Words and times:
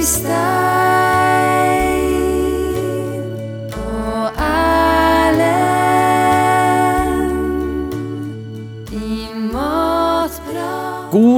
God 0.00 0.08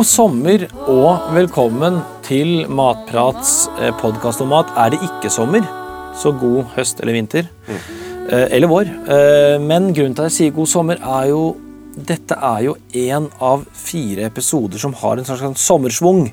sommer 0.06 0.62
og 0.86 1.34
velkommen 1.34 1.98
til 2.22 2.70
Matprats 2.70 3.66
podkast 3.98 4.38
om 4.44 4.54
mat. 4.54 4.70
Er 4.78 4.94
det 4.94 5.02
ikke 5.02 5.26
sommer, 5.26 5.66
så 6.14 6.30
god 6.30 6.70
høst 6.76 7.02
eller 7.02 7.18
vinter. 7.18 7.50
Mm. 7.66 7.82
Eller 8.30 8.70
vår. 8.70 8.86
Eh, 8.86 9.58
Men 9.58 9.90
grunnen 9.90 10.14
til 10.14 10.22
at 10.22 10.30
jeg 10.30 10.38
sier 10.38 10.54
god 10.54 10.70
sommer, 10.70 11.02
er 11.02 11.34
jo 11.34 11.58
Dette 11.98 12.38
er 12.38 12.70
jo 12.70 12.78
én 12.94 13.26
av 13.42 13.66
fire 13.74 14.30
episoder 14.30 14.78
som 14.78 14.94
har 14.94 15.18
en 15.18 15.24
slags 15.24 15.42
sånn 15.42 15.58
sommersvung. 15.58 16.30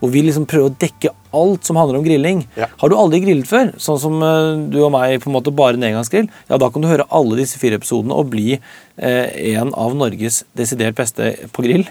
Hvor 0.00 0.12
vi 0.14 0.22
liksom 0.22 0.44
prøver 0.46 0.70
å 0.70 0.76
dekke 0.78 1.10
alt 1.34 1.64
som 1.66 1.76
handler 1.76 1.98
om 1.98 2.04
grilling. 2.06 2.44
Ja. 2.56 2.68
Har 2.78 2.88
du 2.88 2.94
aldri 2.94 3.18
grillet 3.24 3.48
før, 3.50 3.72
sånn 3.82 3.98
som 3.98 4.20
eh, 4.22 4.52
du 4.70 4.78
og 4.84 4.92
meg, 4.94 5.16
på 5.24 5.26
en 5.30 5.34
måte 5.34 5.50
bare 5.54 5.74
en 5.74 5.82
engangsgrill, 5.88 6.28
ja, 6.48 6.56
da 6.56 6.68
kan 6.70 6.84
du 6.84 6.88
høre 6.88 7.06
alle 7.10 7.36
disse 7.40 7.58
fire 7.58 7.80
episodene 7.80 8.14
og 8.14 8.30
bli 8.30 8.54
eh, 8.54 9.26
en 9.56 9.72
av 9.74 9.96
Norges 9.98 10.44
desidert 10.56 10.94
beste 11.00 11.32
på 11.50 11.64
grill. 11.66 11.82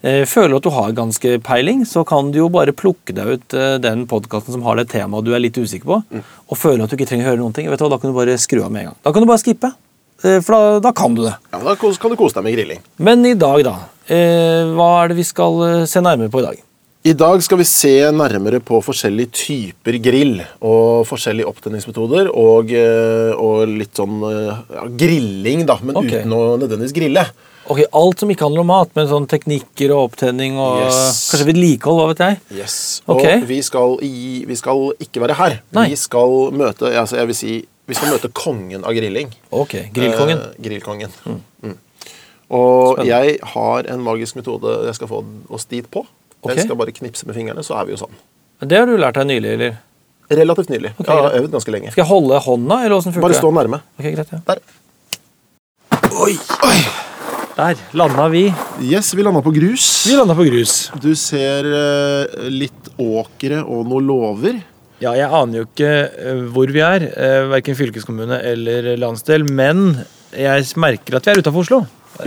Eh, 0.00 0.24
Føler 0.24 0.54
du 0.54 0.56
at 0.56 0.64
du 0.64 0.70
har 0.72 0.94
ganske 0.96 1.34
peiling, 1.44 1.82
så 1.84 2.00
kan 2.08 2.30
du 2.32 2.38
jo 2.40 2.48
bare 2.48 2.72
plukke 2.72 3.12
deg 3.12 3.34
ut 3.36 3.52
eh, 3.60 3.76
den 3.84 4.06
podkasten 4.08 4.56
som 4.56 4.64
har 4.64 4.80
det 4.80 4.88
temaet 4.94 5.28
du 5.28 5.34
er 5.36 5.44
litt 5.44 5.60
usikker 5.60 5.84
på, 5.92 6.00
Mm. 6.10 6.24
og 6.48 6.56
føler 6.58 6.82
at 6.86 6.90
du 6.90 6.96
ikke 6.96 7.10
trenger 7.12 7.28
å 7.28 7.30
høre 7.34 7.42
noen 7.44 7.52
ting. 7.60 7.68
Vet 7.68 7.78
du 7.78 7.84
hva, 7.84 7.90
Da 7.92 7.98
kan 8.00 8.10
du 8.10 8.16
bare 8.16 8.38
skru 8.40 8.62
av 8.64 8.72
med 8.72 8.86
en 8.86 8.88
gang. 8.94 8.96
Da 9.04 9.12
kan 9.12 9.20
du 9.22 9.28
bare 9.28 9.44
skippe, 9.44 9.74
eh, 10.24 10.40
for 10.40 10.56
da, 10.56 10.80
da 10.88 10.92
kan 10.96 11.12
du 11.14 11.26
det. 11.28 11.36
Ja, 11.52 11.60
Da 11.68 11.76
kan 11.76 11.92
du 12.10 12.16
kose 12.16 12.40
deg 12.40 12.44
med 12.48 12.56
grilling. 12.56 12.80
Men 12.98 13.26
i 13.28 13.34
dag, 13.36 13.60
da. 13.68 13.76
Eh, 14.08 14.72
hva 14.72 14.88
er 15.04 15.12
det 15.12 15.20
vi 15.20 15.28
skal 15.28 15.84
se 15.86 16.00
nærmere 16.00 16.32
på 16.32 16.40
i 16.40 16.48
dag? 16.48 16.64
I 17.00 17.14
dag 17.16 17.40
skal 17.40 17.56
vi 17.56 17.64
se 17.64 17.94
nærmere 18.12 18.58
på 18.60 18.76
forskjellige 18.84 19.30
typer 19.32 19.96
grill 20.04 20.34
og 20.60 21.06
forskjellige 21.08 21.48
opptenningsmetoder 21.48 22.28
og, 22.28 22.74
eh, 22.76 23.30
og 23.40 23.72
litt 23.72 23.96
sånn 23.96 24.18
eh, 24.28 24.58
ja, 24.76 24.84
grilling, 25.00 25.62
da, 25.70 25.78
men 25.80 25.96
okay. 25.96 26.20
uten 26.20 26.34
å 26.36 26.40
nødvendigvis 26.60 26.92
grille. 26.98 27.24
Ok, 27.72 27.80
Alt 27.96 28.20
som 28.20 28.34
ikke 28.34 28.44
handler 28.44 28.66
om 28.66 28.70
mat, 28.74 28.92
men 28.98 29.08
sånn 29.08 29.30
teknikker 29.32 29.94
og 29.96 30.10
opptenning 30.10 30.60
og 30.60 30.82
Yes. 30.82 31.00
kanskje 31.32 31.48
vedlikehold, 31.54 32.02
hva 32.02 32.10
vet 32.12 32.22
jeg. 32.26 32.38
Yes. 32.60 32.76
Okay. 33.08 33.40
Og 33.40 33.48
vi 33.48 33.62
skal, 33.64 33.96
i, 34.04 34.14
vi 34.52 34.60
skal 34.60 34.86
ikke 35.00 35.24
være 35.24 35.40
her. 35.40 35.58
Nei. 35.80 35.88
Vi 35.94 36.00
skal 36.04 36.50
møte 36.52 36.92
altså 36.92 37.22
jeg 37.22 37.32
vil 37.32 37.40
si, 37.40 37.58
vi 37.88 37.96
skal 37.96 38.12
møte 38.12 38.28
kongen 38.28 38.84
av 38.84 38.92
grilling. 39.00 39.32
Ok, 39.56 39.78
Grillkongen. 39.96 40.44
Eh, 40.50 40.62
grillkongen. 40.68 41.16
Mm. 41.24 41.76
Og 42.50 42.98
Spennende. 42.98 43.08
jeg 43.08 43.40
har 43.56 43.88
en 43.88 44.04
magisk 44.04 44.36
metode 44.36 44.82
jeg 44.84 45.00
skal 45.00 45.08
få 45.16 45.24
oss 45.48 45.70
dit 45.70 45.88
på. 45.88 46.04
Ok. 46.40 46.54
Jeg 46.54 46.64
skal 46.64 46.78
bare 46.80 46.94
knipse 46.96 47.28
med 47.28 47.36
fingrene, 47.36 47.62
så 47.66 47.76
er 47.80 47.88
vi 47.88 47.94
jo 47.94 48.00
sånn. 48.00 48.18
Det 48.60 48.76
har 48.76 48.88
du 48.88 48.96
lært 49.00 49.16
deg 49.20 49.28
nylig, 49.28 49.54
eller? 49.56 49.78
Relativt 50.30 50.70
nylig. 50.70 50.92
Okay, 50.94 51.10
jeg 51.10 51.24
har 51.26 51.36
øvd 51.40 51.54
ganske 51.56 51.72
lenge. 51.74 51.92
Skal 51.92 52.04
jeg 52.04 52.10
holde 52.10 52.40
hånda, 52.44 52.76
eller 52.84 52.96
åssen 52.96 53.14
funker 53.14 53.26
Bare 53.26 53.38
stå 53.38 53.50
nærme. 53.56 53.80
Ok, 53.98 54.06
greit, 54.14 54.30
ja. 54.30 54.40
Der. 54.46 54.60
Oi, 56.20 56.34
Der 57.56 57.80
landa 57.98 58.28
vi. 58.32 58.44
Yes, 58.86 59.10
vi 59.16 59.24
landa 59.26 59.42
på 59.44 59.52
grus. 59.52 59.88
Vi 60.08 60.14
landa 60.16 60.36
på 60.38 60.46
grus. 60.46 60.74
Du 61.02 61.10
ser 61.18 61.66
uh, 61.66 62.48
litt 62.48 62.92
åkre 63.00 63.60
og 63.64 63.88
noen 63.90 64.06
låver. 64.06 64.60
Ja, 65.00 65.16
jeg 65.16 65.28
aner 65.32 65.62
jo 65.62 65.66
ikke 65.66 65.90
eh, 65.90 66.40
hvor 66.52 66.70
vi 66.72 66.82
er, 66.84 67.06
uh, 67.10 67.50
verken 67.54 67.76
fylkeskommune 67.76 68.36
eller 68.52 68.92
landsdel, 69.00 69.46
men 69.48 70.02
jeg 70.36 70.66
merker 70.80 71.16
at 71.16 71.26
vi 71.26 71.32
er 71.32 71.40
utafor 71.42 71.64
Oslo. 71.64 71.80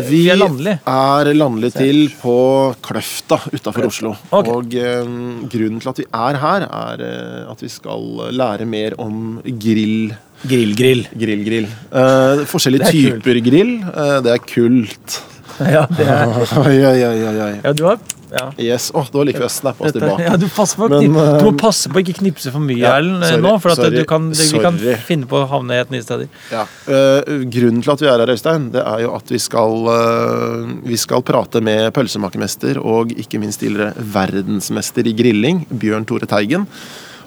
Vi 0.10 0.22
er 0.32 0.38
landlig. 0.40 0.76
er 0.90 1.30
landlig 1.38 1.72
til 1.76 2.00
på 2.22 2.36
Kløfta 2.84 3.38
utafor 3.54 3.88
Oslo. 3.90 4.14
Okay. 4.32 4.52
Og 4.54 4.76
eh, 4.80 5.12
grunnen 5.52 5.80
til 5.84 5.92
at 5.94 6.02
vi 6.02 6.06
er 6.10 6.40
her, 6.44 6.66
er 6.68 7.04
eh, 7.08 7.52
at 7.52 7.62
vi 7.64 7.70
skal 7.70 8.32
lære 8.34 8.66
mer 8.70 8.96
om 9.04 9.42
grill. 9.46 10.14
Grill-grill. 10.44 11.06
Grill, 11.16 11.44
grill. 11.48 11.68
Eh, 11.94 12.42
forskjellige 12.50 12.84
Det 12.84 12.90
er 12.90 12.98
kult. 12.98 13.24
typer 13.24 13.42
grill. 13.46 13.74
eh, 13.94 14.18
det 14.26 14.34
er 14.34 14.44
kult. 14.50 15.22
Ja, 15.60 15.86
det 15.88 16.08
er 16.10 16.34
oi, 16.66 16.78
oi, 16.90 17.00
oi, 17.08 17.38
oi. 17.48 17.54
Ja, 17.64 17.72
du 17.78 17.86
har 17.86 18.00
ja. 18.34 18.46
Yes. 18.58 18.92
Åh, 18.94 19.08
det 19.12 19.18
var 19.20 19.28
like 19.30 19.44
å 19.46 19.50
snappe 19.52 19.86
oss 19.86 19.94
tilbake. 19.94 20.26
ja, 20.26 20.36
du, 20.40 20.48
på, 20.50 20.66
Men, 20.90 21.16
uh, 21.16 21.38
du 21.38 21.46
må 21.48 21.54
passe 21.60 21.92
på 21.92 22.00
å 22.00 22.04
ikke 22.04 22.18
knipse 22.22 22.54
for 22.54 22.64
mye 22.64 22.80
ja, 22.82 22.96
Erlend, 22.98 23.26
eh, 23.28 23.36
nå, 23.42 23.54
for 23.62 23.74
at 23.76 23.82
sorry, 23.82 24.02
du 24.02 24.08
kan, 24.10 24.30
vi 24.34 24.62
kan 24.64 24.80
finne 25.08 25.30
på 25.30 25.44
å 25.44 25.48
havne 25.52 25.78
helt 25.78 25.94
nye 25.94 26.06
steder. 26.06 26.30
Ja. 26.54 26.66
Uh, 26.88 27.46
grunnen 27.54 27.84
til 27.86 27.94
at 27.94 28.04
vi 28.04 28.10
er 28.10 28.24
her, 28.24 28.34
Øystein, 28.34 28.70
det 28.74 28.82
er 28.82 29.06
jo 29.06 29.14
at 29.18 29.34
vi 29.34 29.42
skal, 29.42 29.90
uh, 29.90 30.74
vi 30.88 31.00
skal 31.00 31.26
prate 31.26 31.62
med 31.64 31.92
pølsemakermester 31.96 32.82
og 32.82 33.14
ikke 33.14 33.42
minst 33.44 33.62
tidligere 33.64 33.94
verdensmester 34.18 35.08
i 35.10 35.16
grilling, 35.18 35.66
Bjørn 35.70 36.08
Tore 36.10 36.30
Teigen. 36.30 36.66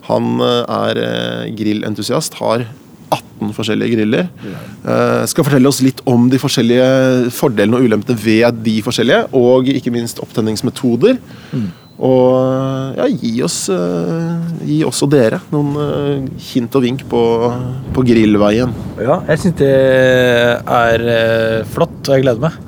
Han 0.06 0.38
er 0.38 0.99
grillentusiast, 1.59 2.37
har 2.38 2.62
18 3.36 3.56
forskjellige 3.56 3.97
griller. 3.97 4.28
Uh, 4.84 5.24
skal 5.28 5.47
fortelle 5.47 5.70
oss 5.70 5.82
litt 5.84 6.02
om 6.08 6.28
de 6.32 6.41
forskjellige 6.41 7.30
fordelene 7.36 7.78
og 7.78 7.88
ulempene 7.88 8.19
ved 8.20 8.62
de 8.66 8.78
forskjellige, 8.84 9.26
og 9.36 9.69
ikke 9.72 9.92
minst 9.94 10.22
opptenningsmetoder. 10.24 11.20
Og 11.96 12.96
ja, 12.98 13.06
gi 13.08 13.32
oss, 13.44 13.62
uh, 13.72 14.36
gi 14.66 14.82
også 14.84 15.06
og 15.06 15.14
dere 15.14 15.41
noen 15.52 15.78
uh, 15.80 16.42
hint 16.50 16.75
og 16.76 16.84
vink 16.84 17.06
på, 17.08 17.22
på 17.96 18.04
grillveien. 18.04 18.75
Ja, 19.00 19.22
jeg 19.30 19.44
syns 19.44 19.56
det 19.62 19.72
er 20.66 21.64
flott, 21.72 22.02
og 22.04 22.12
jeg 22.16 22.26
gleder 22.26 22.48
meg 22.48 22.60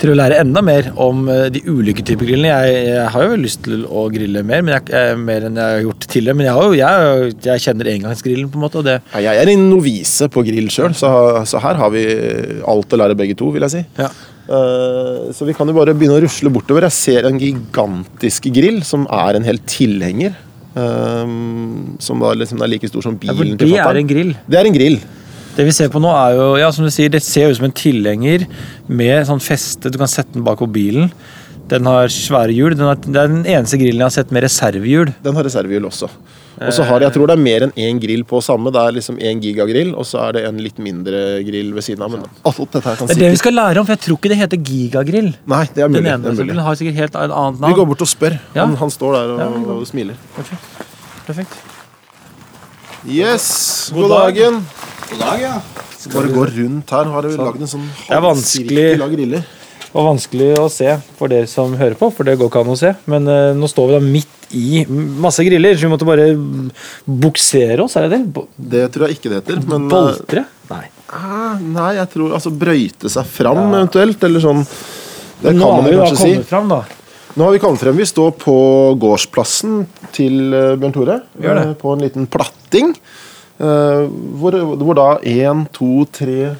til 0.00 0.12
å 0.12 0.16
lære 0.18 0.40
enda 0.42 0.62
mer 0.64 0.90
om 1.00 1.24
eh, 1.32 1.46
de 1.54 1.62
ulike 1.66 2.04
typer 2.06 2.28
grillene. 2.28 2.50
Jeg, 2.50 2.84
jeg 2.90 3.08
har 3.14 3.26
jo 3.28 3.40
lyst 3.40 3.62
til 3.66 3.86
å 3.86 4.04
grille 4.12 4.44
mer, 4.46 4.64
men 4.66 4.76
jeg, 4.76 5.16
mer 5.20 5.48
enn 5.48 5.58
jeg 5.60 5.76
har 5.76 5.82
gjort 5.86 6.06
tidligere. 6.08 6.38
Men 6.40 6.48
jeg, 6.48 6.58
har 6.58 6.68
jo, 6.68 7.32
jeg, 7.46 7.64
kjenner 7.64 7.90
engangsgrillen, 7.94 8.52
på 8.52 8.60
en 8.60 8.66
måte. 8.66 8.82
og 8.82 8.88
det 8.88 8.98
Ja, 9.14 9.24
jeg 9.30 9.42
er 9.42 9.54
en 9.54 9.66
novise 9.70 10.30
på 10.32 10.44
grill 10.46 10.70
sjøl, 10.74 10.94
så, 10.98 11.10
så 11.48 11.62
her 11.64 11.80
har 11.80 11.92
vi 11.94 12.04
alt 12.74 12.94
å 12.94 13.00
lære 13.02 13.18
begge 13.18 13.36
to, 13.38 13.50
vil 13.54 13.68
jeg 13.68 13.78
si. 13.78 13.84
ja. 14.02 14.12
Uh, 14.44 15.32
så 15.32 15.46
vi 15.48 15.54
kan 15.56 15.68
jo 15.70 15.72
bare 15.72 15.94
begynne 15.96 16.18
å 16.18 16.24
rusle 16.24 16.50
bortover. 16.52 16.84
Jeg 16.90 16.96
ser 16.98 17.28
en 17.28 17.38
gigantisk 17.40 18.50
grill 18.52 18.82
som 18.84 19.06
er 19.08 19.38
en 19.38 19.46
hel 19.46 19.60
tilhenger. 19.64 20.36
Um, 20.74 21.94
som 22.02 22.18
da 22.18 22.32
liksom 22.34 22.62
er 22.64 22.72
like 22.72 22.88
stor 22.90 23.04
som 23.06 23.14
Ja, 23.22 23.30
for 23.30 23.46
bilen 23.46 23.60
det 23.60 23.70
er 23.78 24.00
en 24.00 24.10
grill. 24.10 24.32
Det 24.50 24.58
er 24.58 24.68
en 24.68 24.74
grill. 24.74 24.98
Det 25.54 25.64
vi 25.68 25.72
ser 25.76 25.90
på 25.92 26.00
nå 26.02 26.10
er 26.10 26.34
jo, 26.34 26.46
ja, 26.58 26.70
som 26.74 26.86
du 26.86 26.90
sier, 26.90 27.12
det 27.14 27.22
ser 27.22 27.50
ut 27.52 27.56
som 27.60 27.68
en 27.68 27.74
tilhenger 27.78 28.46
med 28.90 29.26
sånn 29.28 29.42
feste. 29.42 29.90
Du 29.92 29.98
kan 30.00 30.10
sette 30.10 30.34
den 30.34 30.42
bak 30.46 30.58
på 30.58 30.66
bilen. 30.70 31.12
Den 31.70 31.86
har 31.88 32.10
svære 32.12 32.52
hjul. 32.52 32.74
Den 32.76 32.88
har, 32.90 32.98
det 33.00 33.16
er 33.20 33.30
den 33.30 33.44
eneste 33.46 33.78
grillen 33.80 34.02
jeg 34.02 34.10
har 34.10 34.16
sett 34.18 34.32
med 34.34 34.42
reservehjul. 34.44 35.12
Den 35.24 35.38
har 35.38 35.46
reservehjul 35.46 35.86
også. 35.88 36.10
Og 36.54 36.70
så 36.74 36.84
har 36.86 37.00
de, 37.00 37.06
jeg 37.08 37.14
tror 37.16 37.30
det 37.30 37.34
er 37.34 37.42
mer 37.42 37.64
enn 37.66 37.72
én 37.82 37.98
grill 38.02 38.22
på 38.30 38.38
samme. 38.44 38.70
Det 38.74 38.82
er 38.82 38.94
liksom 38.94 39.16
én 39.18 39.40
gigagrill, 39.42 39.90
og 39.98 40.06
så 40.06 40.20
er 40.28 40.36
det 40.36 40.42
en 40.50 40.60
litt 40.62 40.76
mindre 40.82 41.22
grill 41.46 41.72
ved 41.74 41.86
siden 41.86 42.04
av. 42.06 42.12
Men 42.14 42.26
alt 42.46 42.60
dette 42.62 42.82
her 42.84 42.98
kan 43.00 43.10
Det 43.10 43.16
er 43.16 43.22
det 43.24 43.30
vi 43.34 43.40
skal 43.40 43.56
lære 43.58 43.82
om, 43.82 43.86
for 43.88 43.96
jeg 43.96 44.04
tror 44.06 44.20
ikke 44.20 44.30
det 44.34 44.38
heter 44.42 44.62
gigagrill. 44.70 45.30
Nei, 45.50 45.64
det 45.74 45.82
er 45.82 45.88
Den 45.88 45.96
mulig. 45.98 46.12
ene, 46.12 46.22
Det 46.22 46.30
er 46.30 46.38
mulig. 46.44 46.54
den 46.54 46.64
har 46.68 46.78
sikkert 46.78 47.00
helt 47.02 47.16
annet 47.22 47.60
navn. 47.64 47.70
Vi 47.72 47.78
går 47.80 47.88
bort 47.90 48.04
og 48.06 48.10
spør. 48.12 48.38
Ja. 48.54 48.66
Han, 48.66 48.76
han 48.84 48.90
står 48.94 49.16
der 49.18 49.34
og, 49.34 49.42
Ja, 49.42 49.78
og 49.78 49.86
smiler. 49.90 50.20
Perfekt. 50.36 50.84
Perfekt. 51.26 51.73
Yes, 53.08 53.90
God 53.92 54.08
god 54.08 54.14
dagen. 54.18 54.60
God 55.10 55.20
dag, 55.20 55.40
ja. 55.42 55.54
Skal 55.98 56.12
bare 56.18 56.32
gå 56.34 56.44
rundt 56.56 56.90
her. 56.94 57.10
Har 57.12 57.26
vi 57.28 57.36
lagd 57.36 57.60
en 57.64 57.70
sånn 57.70 57.84
er 58.12 58.22
vanskelig. 58.24 58.86
og. 59.00 59.16
Det 59.18 60.00
var 60.00 60.08
vanskelig 60.08 60.48
å 60.58 60.64
se 60.72 60.88
for 61.18 61.30
dere 61.30 61.46
som 61.46 61.74
hører 61.78 61.94
på, 62.00 62.08
for 62.12 62.26
det 62.26 62.34
går 62.40 62.48
ikke 62.50 62.62
an 62.64 62.72
å 62.72 62.78
se. 62.80 62.94
Men 63.10 63.28
uh, 63.30 63.52
nå 63.54 63.68
står 63.70 63.92
vi 63.92 63.94
da 63.98 64.00
midt 64.04 64.30
i 64.54 64.82
masse 65.22 65.44
griller, 65.46 65.76
så 65.78 65.86
vi 65.86 65.92
måtte 65.92 66.06
bare 66.08 66.26
buksere 67.06 67.84
oss, 67.84 67.94
er 67.98 68.08
det 68.08 68.18
det? 68.18 68.32
Bo- 68.34 68.48
Det 68.56 68.84
tror 68.94 69.08
jeg 69.08 69.18
ikke 69.18 69.30
det 69.32 69.40
heter. 69.42 69.62
Men 69.70 69.86
Boltre? 69.92 70.44
Nei. 70.70 70.82
Ah, 71.14 71.54
Nei, 71.60 71.92
jeg 72.00 72.10
tror 72.14 72.34
altså 72.34 72.50
brøyte 72.50 73.10
seg 73.12 73.26
fram 73.30 73.60
eventuelt, 73.68 74.22
eller 74.26 74.42
sånn. 74.42 74.64
Det 75.44 75.52
kan 75.52 75.60
nå 75.60 75.70
man 75.76 75.84
vi 75.88 75.94
jo 75.94 76.00
da 76.02 76.06
kanskje 76.10 76.30
si. 76.34 76.44
fram, 76.48 76.70
da. 76.72 76.82
Nå 77.34 77.44
har 77.48 77.52
vi 77.52 77.58
kommet 77.58 77.80
frem. 77.82 77.96
Vi 77.98 78.06
står 78.06 78.34
på 78.38 78.54
gårdsplassen 79.02 79.80
til 80.14 80.54
eh, 80.54 80.74
Bjørn 80.78 80.94
Tore. 80.94 81.16
Eh, 81.42 81.72
På 81.80 81.94
en 81.96 82.04
liten 82.04 82.28
platting. 82.30 82.92
eh, 83.58 84.04
Hvor, 84.38 84.54
hvor 84.78 84.94
da 84.98 85.08
én, 85.26 85.64
to, 85.74 86.04
tre, 86.14 86.52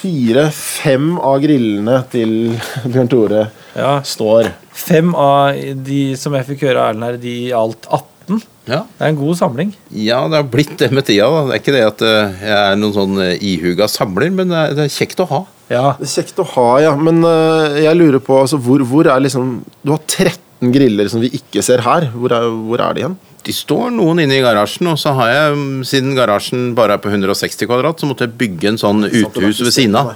fire, 0.00 0.46
fem 0.56 1.14
av 1.18 1.40
grillene 1.44 2.02
til 2.12 2.34
Bjørn 2.92 3.08
Tore 3.12 3.46
Ja. 3.76 3.94
står. 4.04 4.50
Fem 4.76 5.14
av 5.16 5.56
de 5.86 6.02
som 6.20 6.36
jeg 6.36 6.48
fikk 6.52 6.66
høre 6.68 6.84
Erlend 6.90 7.06
her, 7.08 7.18
de 7.20 7.34
alt 7.56 7.88
alt 7.92 8.09
18. 8.30 8.42
Ja. 8.70 8.82
Det 8.98 9.06
er 9.06 9.12
en 9.12 9.18
god 9.18 9.38
samling. 9.40 9.72
ja, 9.90 10.20
det 10.30 10.38
har 10.38 10.50
blitt 10.50 10.76
det 10.78 10.90
med 10.94 11.06
tida. 11.08 11.28
da. 11.30 11.46
Det 11.48 11.56
er 11.56 11.62
ikke 11.62 11.74
det 11.76 11.86
at 11.86 12.04
eh, 12.06 12.44
jeg 12.46 12.58
er 12.58 12.76
noen 12.78 12.94
sånn 12.94 13.22
eh, 13.24 13.46
ihuga 13.50 13.88
samler, 13.90 14.30
men 14.34 14.52
det 14.52 14.60
er, 14.60 14.76
det 14.78 14.86
er 14.86 14.94
kjekt 14.94 15.22
å 15.24 15.28
ha. 15.30 15.40
Ja. 15.70 15.86
Det 15.98 16.06
er 16.08 16.14
kjekt 16.18 16.42
å 16.42 16.46
ha, 16.54 16.68
ja. 16.82 16.94
Men 16.98 17.22
uh, 17.24 17.78
jeg 17.78 17.98
lurer 17.98 18.22
på 18.22 18.38
altså, 18.42 18.58
hvor, 18.62 18.82
hvor 18.86 19.06
er 19.06 19.22
liksom 19.22 19.60
Du 19.86 19.92
har 19.94 20.00
13 20.02 20.72
griller 20.74 21.08
som 21.08 21.22
vi 21.22 21.30
ikke 21.38 21.62
ser 21.64 21.82
her. 21.86 22.10
Hvor 22.14 22.34
er, 22.36 22.48
hvor 22.68 22.82
er 22.82 22.96
de 22.96 23.04
igjen? 23.04 23.18
De 23.46 23.54
står 23.56 23.92
noen 23.94 24.20
inne 24.20 24.36
i 24.36 24.42
garasjen, 24.44 24.90
og 24.90 24.98
så 25.00 25.14
har 25.16 25.30
jeg, 25.32 25.54
mm, 25.56 25.78
siden 25.88 26.16
garasjen 26.18 26.66
bare 26.76 26.98
er 26.98 27.00
på 27.00 27.08
160 27.08 27.70
kvadrat, 27.70 28.02
så 28.02 28.08
måtte 28.10 28.26
jeg 28.26 28.36
bygge 28.40 28.74
en 28.74 28.80
sånn 28.80 29.06
uthus 29.08 29.62
ved 29.64 29.72
siden 29.72 29.96
av. 29.96 30.12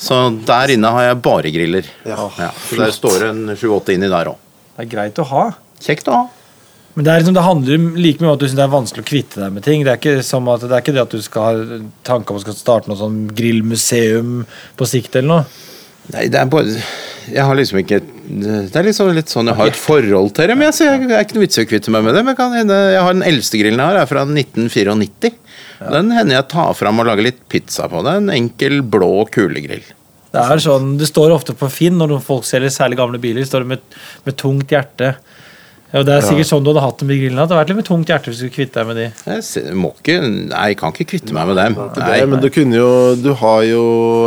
Så 0.00 0.16
der 0.48 0.72
inne 0.74 0.90
har 0.94 1.10
jeg 1.10 1.20
bare 1.22 1.52
griller. 1.54 1.86
Ja. 2.08 2.26
så 2.32 2.80
der 2.80 2.94
står 2.96 3.18
det 3.20 3.30
en 3.34 3.56
sju-åtte 3.60 3.94
inni 3.94 4.08
der 4.10 4.32
òg. 4.32 4.40
Det 4.74 4.86
er 4.86 4.90
greit 4.96 5.20
å 5.20 5.26
ha. 5.28 5.46
Kjekt 5.84 6.08
å 6.08 6.16
ha. 6.16 6.22
Men 6.96 7.06
det, 7.06 7.12
er 7.12 7.22
liksom, 7.22 7.36
det 7.36 7.46
handler 7.46 7.84
like 8.02 8.18
mye 8.18 8.32
om 8.32 8.34
at 8.34 8.42
du 8.42 8.48
syns 8.48 8.58
det 8.58 8.64
er 8.64 8.72
vanskelig 8.72 9.04
å 9.04 9.08
kvitte 9.10 9.42
deg 9.42 9.52
med 9.54 9.64
ting. 9.66 9.84
Det 9.86 9.92
er 9.92 10.00
ikke, 10.00 10.24
som 10.26 10.48
at, 10.50 10.64
det 10.66 10.74
er 10.74 10.82
ikke 10.82 10.94
det 10.96 11.04
at 11.04 11.14
du 11.14 11.22
skal 11.22 11.46
ha 11.46 11.80
tanke 12.06 12.34
om 12.34 12.40
å 12.40 12.54
starte 12.56 12.90
noe 12.90 12.98
sånn 12.98 13.20
grillmuseum 13.36 14.40
på 14.78 14.88
sikt 14.90 15.20
eller 15.20 15.30
noe. 15.30 15.68
Nei, 16.10 16.24
det 16.32 16.40
er 16.40 16.48
bare 16.50 16.72
Jeg 17.28 17.44
har 17.44 17.54
liksom 17.54 17.78
ikke 17.82 17.98
Det 18.00 18.78
er 18.80 18.86
liksom 18.86 19.10
litt 19.14 19.30
sånn 19.30 19.50
Jeg 19.50 19.58
har 19.58 19.68
et 19.68 19.76
forhold 19.78 20.32
til 20.34 20.48
dem, 20.50 20.62
jeg, 20.64 20.74
så 20.74 20.86
jeg, 20.88 21.02
jeg 21.04 21.14
er 21.14 21.26
ikke 21.26 21.36
noe 21.36 21.44
vits 21.44 21.60
i 21.60 21.62
å 21.62 21.68
kvitte 21.68 21.92
meg 21.94 22.06
med 22.06 22.16
det. 22.16 22.24
Men 22.26 22.38
kan 22.38 22.56
Jeg 22.56 23.04
har 23.04 23.14
den 23.14 23.26
eldste 23.28 23.60
grillen 23.60 23.82
jeg 23.82 23.92
har, 23.92 24.00
er 24.00 24.10
fra 24.10 24.24
1994. 24.26 25.32
Den 25.80 26.12
hender 26.16 26.40
jeg 26.40 26.48
tar 26.50 26.74
fram 26.76 27.00
og 27.00 27.08
lager 27.08 27.28
litt 27.28 27.40
pizza 27.52 27.86
på. 27.92 28.02
Det 28.04 28.12
er 28.12 28.24
en 28.24 28.34
enkel, 28.34 28.80
blå 28.82 29.12
kulegrill. 29.32 29.84
Det 30.30 30.42
er 30.42 30.62
sånn, 30.62 30.92
det 30.98 31.08
står 31.10 31.32
ofte 31.34 31.54
på 31.58 31.68
Finn 31.72 31.96
når 31.98 32.18
folk 32.22 32.44
selger 32.46 32.70
særlig 32.72 33.00
gamle 33.00 33.18
biler, 33.22 33.46
står 33.46 33.64
det 33.64 33.72
med, 33.72 33.96
med 34.26 34.36
tungt 34.38 34.74
hjerte. 34.74 35.14
Ja, 35.90 36.04
Det 36.06 36.12
er 36.14 36.22
sikkert 36.22 36.46
sånn 36.46 36.62
du 36.62 36.70
hadde 36.70 36.82
hatt 36.84 37.00
dem 37.02 37.10
i 37.10 37.16
grillen. 37.18 37.34
Det 37.34 37.42
hadde 37.42 37.56
vært 37.58 37.70
litt 37.72 37.78
med 37.80 37.86
tungt 37.88 38.10
hjerte 38.12 38.30
hvis 38.30 38.38
du 38.38 38.44
skulle 38.44 38.54
kvitte 38.54 38.78
deg 38.78 38.86
med 38.86 38.98
de. 39.00 39.06
Jeg 39.26 39.74
må 39.74 39.90
ikke 39.96 40.18
Nei, 40.22 40.60
jeg 40.70 40.78
kan 40.78 40.94
ikke 40.94 41.06
kvitte 41.12 41.34
meg 41.34 41.48
med 41.50 41.58
dem. 41.58 41.78
Nei. 41.80 42.04
Nei. 42.04 42.18
men 42.30 42.44
du 42.44 42.46
kunne 42.54 42.78
jo 42.78 42.90
Du 43.18 43.32
har 43.40 43.64
jo 43.66 43.80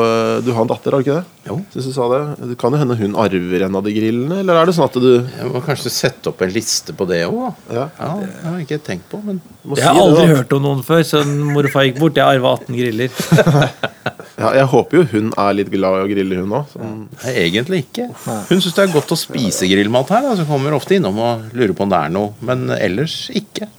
eh, 0.03 0.41
Du 0.43 0.51
har 0.51 0.65
en 0.65 0.71
datter, 0.73 0.91
har 0.91 1.03
du 1.03 1.07
ikke 1.07 1.21
det? 1.21 1.39
Jo. 1.47 1.57
Synes 1.71 1.87
du 1.87 1.93
sa 1.95 2.09
det. 2.11 2.19
Det 2.51 2.57
kan 2.59 2.75
jo 2.75 2.81
hende 2.81 2.97
hun 2.99 3.15
arver 3.19 3.65
en 3.67 3.79
av 3.79 3.87
de 3.87 3.95
grillene, 3.95 4.41
eller 4.43 4.59
er 4.59 4.67
det 4.67 4.75
sånn 4.75 4.89
at 4.89 4.99
du 5.03 5.09
Jeg 5.13 5.51
må 5.55 5.63
kanskje 5.63 5.91
sette 5.95 6.31
opp 6.33 6.43
en 6.43 6.53
liste 6.55 6.95
på 6.99 7.07
det 7.07 7.21
òg. 7.29 7.39
Ja. 7.71 7.87
Ja, 7.99 8.11
det 8.19 8.29
har 8.43 8.59
jeg 8.59 8.67
ikke 8.67 8.81
tenkt 8.91 9.07
på, 9.11 9.19
men 9.23 9.39
Jeg 9.75 9.87
har 9.87 9.95
si 9.95 10.03
aldri 10.03 10.27
det, 10.27 10.37
hørt 10.37 10.55
om 10.59 10.67
noen 10.67 10.83
før, 10.87 11.03
så 11.07 11.23
mor 11.27 11.67
og 11.67 11.71
far 11.75 11.87
gikk 11.87 11.99
bort. 12.03 12.19
Jeg 12.19 12.39
arva 12.39 12.57
18 12.59 12.79
griller. 12.79 13.11
Ja, 14.43 14.49
jeg 14.59 14.67
håper 14.73 14.99
jo 14.99 15.03
hun 15.13 15.29
er 15.39 15.55
litt 15.55 15.71
glad 15.71 16.01
i 16.01 16.03
å 16.03 16.09
grille, 16.09 16.41
hun 16.43 16.57
òg. 16.59 16.73
Sånn. 16.73 16.97
Nei, 17.21 17.35
egentlig 17.45 17.85
ikke. 17.85 18.09
Hun 18.49 18.59
syns 18.59 18.75
det 18.75 18.83
er 18.83 18.91
godt 18.95 19.13
å 19.15 19.19
spise 19.19 19.69
grillmat 19.71 20.11
her, 20.11 20.27
så 20.39 20.47
kommer 20.49 20.75
ofte 20.75 20.97
innom 20.97 21.21
og 21.23 21.55
lurer 21.55 21.75
på 21.77 21.87
om 21.87 21.93
det 21.93 22.01
er 22.01 22.13
noe. 22.13 22.33
Men 22.43 22.67
ellers 22.75 23.29
ikke. 23.31 23.69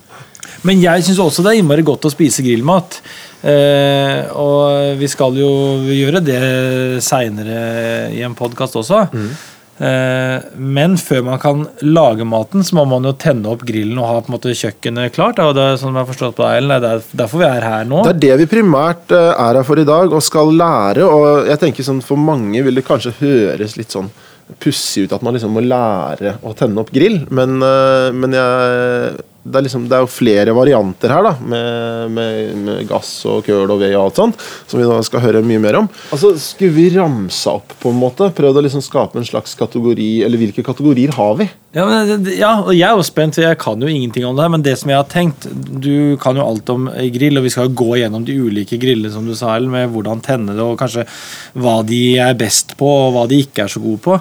Men 0.64 0.80
jeg 0.80 1.04
syns 1.04 1.20
også 1.20 1.44
det 1.44 1.52
er 1.52 1.60
innmari 1.60 1.84
godt 1.84 2.06
å 2.08 2.12
spise 2.12 2.44
grillmat. 2.44 2.96
Eh, 3.44 4.30
og 4.40 4.94
vi 4.96 5.08
skal 5.12 5.36
jo 5.36 5.50
gjøre 5.92 6.22
det 6.24 6.40
seinere 7.04 7.58
i 8.16 8.22
en 8.24 8.36
podkast 8.38 8.78
også. 8.80 9.02
Eh, 9.12 9.50
men 9.74 10.92
før 11.00 11.24
man 11.26 11.40
kan 11.42 11.64
lage 11.82 12.22
maten, 12.28 12.62
så 12.62 12.76
må 12.78 12.84
man 12.86 13.08
jo 13.08 13.14
tenne 13.18 13.50
opp 13.50 13.64
grillen 13.66 13.98
og 13.98 14.06
ha 14.06 14.20
på 14.22 14.30
en 14.30 14.36
måte 14.36 14.54
kjøkkenet 14.54 15.14
klart. 15.16 15.40
det 15.56 15.64
er 15.64 15.80
sånn 15.80 15.98
jeg 15.98 16.10
forstått 16.12 16.36
på 16.38 16.44
deg, 16.44 16.60
Ellen, 16.60 16.76
det 16.84 16.92
er 16.92 17.08
derfor 17.24 17.42
vi 17.42 17.48
er 17.48 17.66
her 17.66 17.88
nå. 17.88 18.04
Det 18.06 18.14
er 18.14 18.22
det 18.22 18.36
vi 18.44 18.50
primært 18.54 19.14
eh, 19.14 19.32
er 19.32 19.58
her 19.58 19.66
for 19.66 19.80
i 19.82 19.88
dag, 19.88 20.14
og 20.14 20.22
skal 20.22 20.54
lære. 20.54 21.08
Og 21.08 21.50
jeg 21.50 21.62
tenker 21.62 21.86
sånn, 21.86 22.04
For 22.04 22.20
mange 22.20 22.62
vil 22.62 22.78
det 22.78 22.86
kanskje 22.86 23.16
høres 23.18 23.74
litt 23.80 23.94
sånn 23.94 24.12
pussig 24.60 25.06
ut 25.06 25.14
at 25.16 25.22
man 25.24 25.34
liksom 25.34 25.54
må 25.56 25.62
lære 25.64 26.36
å 26.44 26.52
tenne 26.56 26.82
opp 26.82 26.92
grill, 26.94 27.22
men, 27.34 27.56
eh, 27.64 28.10
men 28.14 28.36
jeg, 28.36 29.24
det, 29.44 29.58
er 29.58 29.66
liksom, 29.66 29.84
det 29.90 29.96
er 29.96 30.04
jo 30.04 30.08
flere 30.08 30.54
varianter 30.56 31.12
her, 31.12 31.26
da, 31.26 31.32
med, 31.52 32.12
med, 32.16 32.54
med 32.64 32.86
gass 32.88 33.10
og 33.28 33.42
køl 33.44 33.68
og 33.68 33.82
ved 33.82 33.92
og 33.92 34.06
alt 34.06 34.20
sånt, 34.22 34.44
som 34.70 34.80
vi 34.80 34.86
da 34.88 34.96
skal 35.04 35.20
høre 35.20 35.44
mye 35.44 35.60
mer 35.60 35.82
om. 35.82 35.88
Altså, 36.14 36.32
Skulle 36.40 36.72
vi 36.78 36.86
ramsa 36.94 37.58
opp, 37.58 37.74
på 37.82 37.92
en 37.92 38.00
måte? 38.00 38.30
Prøvd 38.34 38.60
å 38.60 38.64
liksom 38.64 38.84
skape 38.84 39.20
en 39.20 39.28
slags 39.28 39.52
kategori, 39.60 40.08
eller 40.24 40.40
hvilke 40.40 40.64
kategorier 40.64 41.12
har 41.18 41.36
vi? 41.42 41.48
Ja, 41.74 41.84
men, 41.90 42.28
ja, 42.38 42.52
og 42.62 42.72
jeg 42.72 42.86
er 42.86 42.96
jo 42.96 43.04
spent, 43.04 43.40
jeg 43.42 43.58
kan 43.60 43.82
jo 43.82 43.90
ingenting 43.90 44.24
om 44.28 44.36
det 44.36 44.46
her. 44.46 44.52
Men 44.54 44.64
det 44.64 44.76
som 44.78 44.92
jeg 44.92 45.00
har 45.00 45.08
tenkt 45.10 45.48
Du 45.82 46.14
kan 46.22 46.38
jo 46.38 46.44
alt 46.46 46.70
om 46.70 46.86
grill, 47.16 47.40
og 47.40 47.44
vi 47.48 47.50
skal 47.50 47.68
jo 47.68 47.76
gå 47.82 47.98
gjennom 47.98 48.24
de 48.26 48.36
ulike 48.38 48.78
grillene, 48.80 49.12
som 49.12 49.26
du 49.26 49.34
sa, 49.36 49.56
med 49.58 49.90
hvordan 49.92 50.22
tenne 50.24 50.54
det, 50.54 50.62
og 50.62 50.78
kanskje 50.80 51.06
hva 51.58 51.80
de 51.86 52.02
er 52.22 52.38
best 52.38 52.76
på, 52.78 52.86
og 52.86 53.16
hva 53.16 53.26
de 53.30 53.42
ikke 53.42 53.66
er 53.66 53.74
så 53.74 53.82
gode 53.82 54.02
på. 54.06 54.18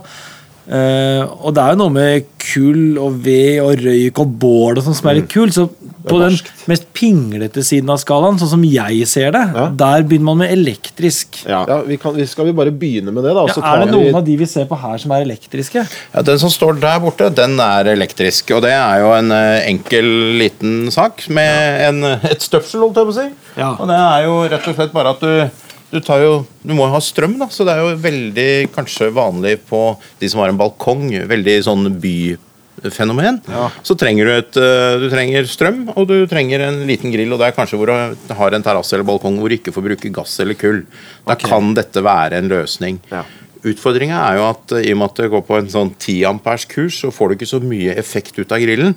Eh, 0.64 1.24
og 1.44 1.54
det 1.56 1.64
er 1.64 1.74
jo 1.74 1.82
noe 1.84 1.92
med 1.92 2.30
kull 2.44 2.98
og 3.02 3.18
ved 3.24 3.60
og 3.64 3.82
røyk 3.84 4.20
og 4.24 4.36
bål 4.40 4.78
og 4.80 4.86
sånt 4.86 4.96
som 5.00 5.10
er 5.12 5.18
litt 5.20 5.30
kult. 5.32 5.56
Så 5.56 5.66
på 6.04 6.18
den 6.20 6.36
mest 6.68 6.86
pinglete 6.96 7.64
siden 7.64 7.88
av 7.94 8.00
skalaen, 8.02 8.36
sånn 8.40 8.50
som 8.52 8.64
jeg 8.68 9.06
ser 9.08 9.32
det, 9.32 9.44
Ja. 9.56 9.68
der 9.70 10.04
begynner 10.04 10.28
man 10.32 10.38
med 10.44 10.52
elektrisk. 10.52 11.46
Ja, 11.48 11.64
vi 11.88 11.96
kan, 11.98 12.14
vi 12.16 12.26
Skal 12.28 12.46
vi 12.46 12.52
bare 12.52 12.72
begynne 12.72 13.12
med 13.14 13.24
det, 13.24 13.34
da? 13.36 13.46
Ja, 13.48 13.54
så 13.54 13.64
er 13.64 13.80
det 13.86 13.92
det 13.92 14.00
vi- 14.00 14.04
noen 14.12 14.16
av 14.16 14.26
de 14.26 14.36
vi 14.38 14.46
ser 14.46 14.66
på 14.66 14.78
her, 14.80 14.98
som 14.98 15.12
er 15.12 15.24
elektriske? 15.24 15.88
Ja, 16.14 16.22
Den 16.22 16.40
som 16.40 16.50
står 16.50 16.80
der 16.80 17.00
borte, 17.00 17.30
den 17.34 17.60
er 17.60 17.86
elektrisk. 17.86 18.52
Og 18.56 18.62
det 18.64 18.72
er 18.72 19.00
jo 19.00 19.12
en 19.14 19.32
eh, 19.32 19.68
enkel, 19.70 20.38
liten 20.40 20.92
sak 20.92 21.30
med 21.30 21.82
en, 21.88 22.04
et 22.24 22.42
støpsel, 22.42 22.82
holdt 22.82 22.96
jeg 22.96 23.06
på 23.06 23.14
å 23.16 23.20
si. 23.22 23.30
Ja. 23.58 23.72
Og 23.80 23.88
det 23.88 23.96
er 24.00 24.24
jo 24.26 24.42
rett 24.50 24.68
og 24.68 24.76
slett 24.76 24.94
bare 24.94 25.10
at 25.12 25.20
du 25.20 25.50
du, 25.94 26.00
tar 26.04 26.24
jo, 26.24 26.34
du 26.66 26.74
må 26.74 26.88
jo 26.88 26.96
ha 26.96 27.02
strøm, 27.04 27.38
da, 27.42 27.50
så 27.54 27.66
det 27.68 27.76
er 27.76 27.84
jo 27.84 28.00
veldig 28.02 28.50
kanskje 28.74 29.12
vanlig 29.14 29.60
på 29.70 29.86
de 30.22 30.30
som 30.32 30.42
har 30.42 30.52
en 30.52 30.60
balkong. 30.60 31.06
Veldig 31.30 31.56
sånn 31.68 31.92
byfenomen. 32.02 33.40
Så 33.86 33.96
trenger 34.00 34.30
du, 34.30 34.34
et, 34.34 34.58
eh, 34.58 34.98
du 35.04 35.08
trenger 35.14 35.50
strøm, 35.50 35.86
og 35.94 36.10
du 36.10 36.16
trenger 36.32 36.66
en 36.66 36.82
liten 36.90 37.14
grill. 37.14 37.36
Og 37.36 37.42
det 37.42 37.52
er 37.52 37.58
kanskje 37.60 37.80
hvor 37.80 37.94
du 37.94 38.34
har 38.40 38.58
en 38.58 38.66
terrasse 38.66 38.98
eller 38.98 39.08
balkong 39.08 39.38
hvor 39.42 39.54
du 39.54 39.60
ikke 39.60 39.76
får 39.76 39.88
bruke 39.92 40.14
gass 40.18 40.36
eller 40.44 40.58
kull. 40.58 40.84
Da 41.30 41.38
kan 41.40 41.76
dette 41.78 42.04
være 42.06 42.42
en 42.42 42.52
løsning. 42.52 43.00
Ja. 43.14 43.24
Utfordringa 43.64 44.18
er 44.28 44.38
jo 44.40 44.46
at 44.50 44.74
eh, 44.76 44.88
i 44.90 44.94
og 44.94 45.00
med 45.00 45.12
at 45.12 45.20
det 45.22 45.30
går 45.32 45.44
på 45.48 45.56
en 45.56 45.70
sånn 45.72 45.92
10 45.96 46.18
amperes 46.28 46.66
kurs, 46.68 46.98
så 47.00 47.12
får 47.16 47.30
du 47.32 47.36
ikke 47.38 47.48
så 47.54 47.60
mye 47.64 47.94
effekt 48.00 48.36
ut 48.40 48.52
av 48.52 48.60
grillen. 48.60 48.96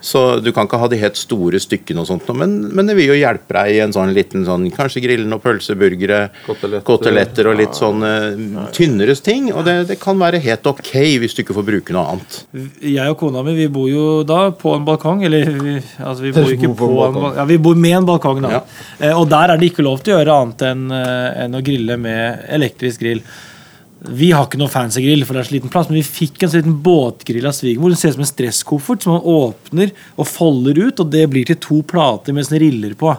Så 0.00 0.22
du 0.40 0.48
kan 0.56 0.68
ikke 0.68 0.80
ha 0.80 0.88
de 0.88 1.00
helt 1.00 1.18
store 1.20 1.60
stykkene 1.60 2.00
og 2.00 2.08
sånt, 2.08 2.28
men, 2.36 2.54
men 2.72 2.88
det 2.88 2.96
vil 2.96 3.10
jo 3.12 3.18
hjelpe 3.18 3.58
deg 3.58 3.74
i 3.74 3.82
en 3.84 3.92
sånn 3.96 4.14
liten 4.16 4.46
sånn 4.48 4.64
Kanskje 4.76 5.00
grillen 5.04 5.32
og 5.32 5.40
pølseburgere, 5.44 6.18
Koteletter. 6.46 6.84
koteletter 6.84 7.48
og 7.50 7.58
litt 7.60 7.76
sånn 7.78 8.04
eh, 8.04 8.68
tynnere 8.76 9.16
ting. 9.20 9.50
Og 9.54 9.64
det, 9.68 9.76
det 9.92 9.98
kan 10.00 10.18
være 10.20 10.40
helt 10.44 10.66
ok 10.68 10.92
hvis 11.22 11.36
du 11.36 11.42
ikke 11.44 11.56
får 11.56 11.66
bruke 11.68 11.96
noe 11.96 12.14
annet. 12.14 12.38
Jeg 12.84 13.12
og 13.12 13.18
kona 13.20 13.44
mi 13.46 13.54
vi 13.56 13.68
bor 13.72 13.88
jo 13.90 14.06
da 14.26 14.50
på 14.56 14.74
en 14.76 14.84
balkong. 14.88 15.24
Eller 15.28 15.48
vi, 15.60 15.76
altså 16.00 16.24
vi 16.24 16.32
bor 16.36 16.52
ikke 16.52 16.72
på 16.76 16.88
en 16.90 16.96
balkong. 17.00 17.36
Ja, 17.40 17.48
vi 17.48 17.60
bor 17.68 17.76
med 17.78 17.98
en 18.00 18.08
balkong, 18.08 18.40
da. 18.44 18.54
Ja. 18.58 18.62
Eh, 18.98 19.12
og 19.16 19.28
der 19.32 19.52
er 19.54 19.60
det 19.60 19.70
ikke 19.72 19.84
lov 19.86 20.00
til 20.04 20.16
å 20.16 20.20
gjøre 20.20 20.40
annet 20.40 20.66
enn 20.70 20.86
enn 20.96 21.56
å 21.56 21.60
grille 21.64 21.96
med 22.00 22.46
elektrisk 22.56 23.02
grill. 23.04 23.22
Vi 23.96 24.28
har 24.34 24.44
ikke 24.44 24.58
noe 24.60 24.70
fancy 24.70 25.00
grill, 25.00 25.24
for 25.24 25.34
det 25.34 25.42
er 25.42 25.48
så 25.48 25.54
liten 25.54 25.72
plass, 25.72 25.88
men 25.88 25.98
vi 25.98 26.04
fikk 26.04 26.42
en 26.44 26.52
så 26.52 26.60
liten 26.60 26.76
båtgrill 26.84 27.48
av 27.48 27.54
svigermor. 27.56 27.94
Den 27.94 28.00
ser 28.00 28.12
ut 28.12 28.18
som 28.18 28.24
en 28.26 28.28
stresskoffert 28.28 29.06
som 29.06 29.16
man 29.16 29.28
åpner 29.32 29.92
og 30.14 30.28
folder 30.28 30.80
ut, 30.82 31.00
og 31.00 31.10
det 31.14 31.24
blir 31.32 31.48
til 31.48 31.58
to 31.64 31.80
plater 31.88 32.36
med 32.36 32.46
sånne 32.46 32.60
riller 32.60 32.96
på. 32.98 33.14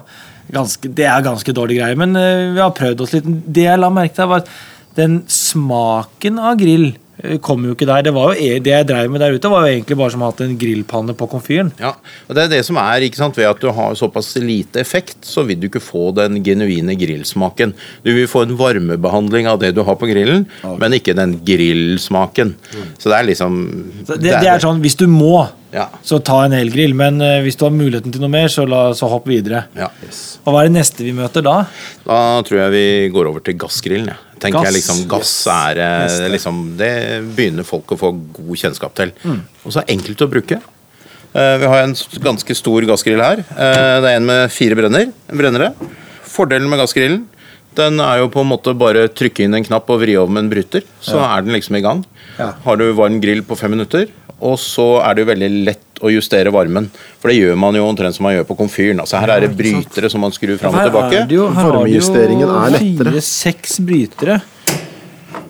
Ganske, 0.54 0.92
det 0.96 1.08
er 1.10 1.26
ganske 1.26 1.54
dårlig 1.56 1.80
greie, 1.80 1.98
men 1.98 2.14
eh, 2.16 2.54
vi 2.54 2.62
har 2.62 2.76
prøvd 2.76 3.04
oss 3.04 3.16
litt. 3.16 3.26
Det 3.26 3.66
jeg 3.66 3.82
la 3.82 3.90
merke 3.92 4.16
til, 4.16 4.30
var 4.30 4.44
at 4.44 4.54
den 4.98 5.20
smaken 5.30 6.40
av 6.40 6.56
grill 6.62 6.92
kom 7.42 7.64
jo 7.66 7.72
ikke 7.74 7.86
der. 7.88 8.02
Det, 8.06 8.12
var 8.14 8.32
jo, 8.32 8.38
e- 8.38 8.60
det 8.62 8.70
jeg 8.72 8.86
drev 8.86 9.10
med 9.10 9.20
der 9.24 9.34
ute, 9.34 9.50
var 9.50 9.66
jo 9.66 9.72
egentlig 9.74 9.96
bare 9.98 10.12
som 10.14 10.22
å 10.22 10.28
ha 10.28 10.30
hatt 10.32 10.42
en 10.44 10.56
grillpanne 10.60 11.14
på 11.18 11.26
komfyren. 11.32 11.72
Ja, 11.82 11.94
og 12.28 12.34
Det 12.38 12.44
er 12.44 12.52
det 12.52 12.60
som 12.68 12.76
er 12.78 13.02
ikke 13.06 13.18
sant, 13.18 13.36
ved 13.36 13.48
at 13.50 13.58
du 13.60 13.68
har 13.74 13.94
såpass 13.98 14.36
lite 14.38 14.78
effekt, 14.80 15.18
så 15.26 15.42
vil 15.48 15.58
du 15.58 15.66
ikke 15.68 15.82
få 15.82 16.12
den 16.14 16.38
genuine 16.46 16.94
grillsmaken. 16.98 17.74
Du 18.04 18.12
vil 18.14 18.28
få 18.30 18.44
en 18.46 18.54
varmebehandling 18.60 19.48
av 19.50 19.58
det 19.62 19.72
du 19.74 19.82
har 19.82 19.96
på 19.98 20.06
grillen, 20.10 20.46
men 20.78 20.92
ikke 20.94 21.16
den 21.18 21.38
grillsmaken. 21.44 22.54
Så 22.98 23.10
det 23.10 23.18
er 23.18 23.28
liksom 23.32 23.58
Så 24.06 24.16
det, 24.16 24.36
det 24.38 24.48
er 24.54 24.62
sånn, 24.62 24.80
Hvis 24.84 24.96
du 24.96 25.06
må, 25.10 25.48
Ja. 25.74 25.88
så 26.02 26.16
ta 26.24 26.44
en 26.46 26.52
elgrill. 26.56 26.94
Men 26.96 27.20
eh, 27.20 27.42
hvis 27.44 27.56
du 27.58 27.66
har 27.66 27.72
muligheten 27.74 28.12
til 28.14 28.22
noe 28.22 28.30
mer, 28.32 28.46
så, 28.48 28.64
la, 28.66 28.92
så 28.96 29.08
hopp 29.10 29.26
videre. 29.28 29.66
ja. 29.76 29.90
Yes. 30.06 30.38
Og 30.46 30.54
hva 30.54 30.62
er 30.62 30.70
det 30.70 30.78
neste 30.78 31.04
vi 31.04 31.12
møter 31.12 31.42
da? 31.44 31.66
Da 32.06 32.40
tror 32.46 32.62
jeg 32.62 32.70
vi 32.72 32.86
går 33.12 33.28
over 33.28 33.40
til 33.44 33.58
gassgrillen. 33.60 34.08
Ja. 34.14 34.16
Tenker 34.38 34.60
Gass, 34.60 34.70
jeg 34.70 34.78
liksom, 34.78 35.04
Gass 35.10 35.32
er 35.52 35.82
eh, 35.84 36.00
Neste. 36.06 36.32
liksom, 36.34 36.58
Det 36.78 36.92
begynner 37.36 37.66
folk 37.66 37.94
å 37.94 38.00
få 38.00 38.12
god 38.40 38.60
kjennskap 38.64 38.94
til. 38.98 39.14
Mm. 39.24 39.40
Og 39.64 39.72
så 39.72 39.80
er 39.80 39.88
det 39.88 39.96
enkelt 39.98 40.26
å 40.26 40.30
bruke. 40.32 40.60
Eh, 41.28 41.54
vi 41.62 41.72
har 41.72 41.82
en 41.84 41.96
ganske 42.28 42.56
stor 42.56 42.86
gassgrill 42.88 43.22
her. 43.24 43.42
Eh, 43.42 43.96
det 44.04 44.12
er 44.12 44.20
en 44.20 44.28
med 44.28 44.46
fire 44.54 44.78
brenner, 44.78 45.10
brennere. 45.28 45.72
Fordelen 46.28 46.70
med 46.70 46.80
gassgrillen 46.82 47.26
den 47.78 48.00
er 48.02 48.22
jo 48.22 48.30
på 48.32 48.42
en 48.42 48.50
måte 48.50 48.74
bare 48.78 49.06
trykke 49.12 49.44
inn 49.44 49.56
en 49.56 49.66
knapp 49.66 49.90
og 49.92 50.00
vri 50.02 50.16
over 50.18 50.32
med 50.34 50.46
en 50.46 50.50
bryter, 50.52 50.86
så 51.04 51.20
er 51.22 51.44
den 51.44 51.54
liksom 51.54 51.76
i 51.78 51.84
gang. 51.84 52.02
Ja. 52.38 52.52
Har 52.64 52.78
du 52.80 52.88
varm 52.96 53.20
grill 53.22 53.44
på 53.46 53.58
fem 53.58 53.74
minutter, 53.76 54.08
og 54.40 54.58
så 54.62 54.88
er 55.02 55.14
det 55.18 55.24
jo 55.24 55.30
veldig 55.32 55.50
lett 55.66 56.02
å 56.04 56.12
justere 56.14 56.52
varmen. 56.54 56.86
For 57.18 57.32
det 57.32 57.38
gjør 57.40 57.56
man 57.58 57.74
jo 57.74 57.86
omtrent 57.88 58.14
som 58.14 58.22
man 58.28 58.36
gjør 58.36 58.44
på 58.46 58.56
komfyren. 58.60 59.00
Altså 59.02 59.18
her 59.18 59.32
er 59.34 59.46
det 59.46 59.54
brytere 59.58 60.10
som 60.12 60.22
man 60.22 60.30
skrur 60.36 60.58
fram 60.60 60.76
og 60.78 60.84
tilbake. 60.86 61.24
er 61.24 61.26
det 61.26 61.34
jo, 61.40 61.48
her 61.50 61.72
Varmejusteringen 61.74 62.46
er 62.48 62.76
lettere. 62.76 63.10
fire-seks 63.16 63.80
brytere. 63.88 64.40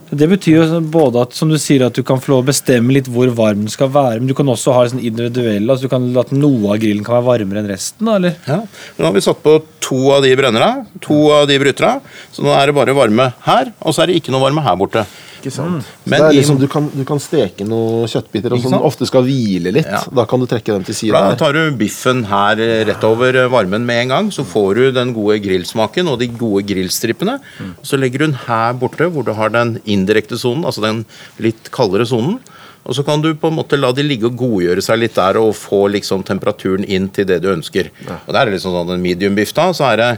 Det 0.09 0.25
betyr 0.31 0.55
jo 0.57 0.79
både 0.89 1.21
at 1.21 1.35
som 1.37 1.51
du 1.53 1.59
sier 1.61 1.83
at 1.85 1.93
du 1.93 2.01
kan 2.07 2.17
få 2.25 2.39
bestemme 2.47 2.95
litt 2.97 3.11
hvor 3.13 3.29
varm 3.37 3.67
den 3.67 3.69
skal 3.73 3.91
være, 3.93 4.23
men 4.23 4.31
du 4.31 4.33
kan 4.39 4.49
også 4.49 4.73
ha 4.73 4.87
sånn 4.89 5.03
individuelle, 5.05 5.69
altså 5.69 5.85
du 5.85 5.93
kan 5.93 6.07
la 6.15 6.23
at 6.25 6.33
noe 6.33 6.71
av 6.73 6.81
grillen 6.81 7.05
kan 7.05 7.19
være 7.19 7.27
varmere 7.45 7.61
enn 7.61 7.69
resten. 7.69 8.09
eller? 8.09 8.39
Ja. 8.49 8.63
Men 8.63 9.05
Nå 9.05 9.11
har 9.11 9.17
vi 9.19 9.25
satt 9.27 9.43
på 9.45 9.59
to 9.85 9.99
av 10.17 10.25
de 10.25 10.33
brennerne, 10.41 10.87
to 11.05 11.19
av 11.37 11.45
de 11.51 11.59
bryterne. 11.61 12.01
Så 12.33 12.41
nå 12.47 12.55
er 12.57 12.71
det 12.73 12.79
bare 12.81 12.97
varme 12.97 13.29
her, 13.45 13.75
og 13.85 13.93
så 13.93 14.07
er 14.07 14.09
det 14.15 14.23
ikke 14.23 14.33
noe 14.33 14.47
varme 14.47 14.65
her 14.65 14.81
borte. 14.81 15.05
Ikke 15.39 15.53
sant? 15.55 15.79
Mm. 15.79 16.11
Men 16.11 16.23
det 16.23 16.29
er 16.29 16.37
liksom, 16.41 16.59
du, 16.59 16.67
kan, 16.71 16.89
du 16.91 17.05
kan 17.07 17.21
steke 17.23 17.67
noen 17.69 18.11
kjøttbiter 18.11 18.55
og 18.57 18.63
som 18.65 18.75
ofte 18.89 19.07
skal 19.09 19.25
hvile 19.27 19.73
litt. 19.75 19.89
Ja. 19.89 20.03
Da 20.21 20.27
kan 20.29 20.43
du 20.43 20.49
trekke 20.51 20.75
dem 20.75 20.87
til 20.89 20.99
side. 20.99 21.15
Da 21.15 21.39
tar 21.39 21.55
du 21.55 21.63
biffen 21.79 22.25
her 22.29 22.63
eh, 22.63 22.83
rett 22.89 23.07
over 23.07 23.39
eh, 23.45 23.51
varmen 23.53 23.87
med 23.89 24.05
en 24.05 24.15
gang, 24.15 24.31
så 24.35 24.45
får 24.49 24.81
du 24.81 24.85
den 24.97 25.15
gode 25.17 25.39
grillsmaken 25.45 26.11
og 26.11 26.19
de 26.23 26.31
gode 26.33 26.65
grillstrippene. 26.69 27.39
Så 27.87 28.01
legger 28.01 28.25
du 28.25 28.29
den 28.29 28.39
her 28.49 28.75
borte, 28.79 29.11
hvor 29.13 29.27
du 29.27 29.35
har 29.39 29.55
den 29.55 29.77
indirekte 29.87 30.39
sonen, 30.41 30.67
altså 30.69 30.85
den 30.85 31.05
litt 31.43 31.71
kaldere 31.75 32.09
sonen. 32.09 32.41
Og 32.89 32.97
så 32.97 33.05
kan 33.05 33.21
du 33.21 33.35
på 33.37 33.51
en 33.51 33.59
måte 33.59 33.77
la 33.77 33.91
de 33.93 34.05
ligge 34.07 34.31
og 34.31 34.39
godgjøre 34.41 34.83
seg 34.85 35.03
litt 35.03 35.17
der 35.19 35.37
og 35.41 35.53
få 35.57 35.85
liksom 35.93 36.23
temperaturen 36.25 36.87
inn 36.89 37.11
til 37.13 37.27
det 37.29 37.43
du 37.45 37.51
ønsker. 37.53 37.91
Og 38.25 38.31
det 38.33 38.41
er 38.41 38.53
liksom 38.55 38.73
sånn 38.73 38.95
en 38.95 39.03
medium 39.05 39.37
biff 39.37 39.53
da, 39.57 39.69
så 39.77 39.91
er 39.91 40.01
det 40.01 40.13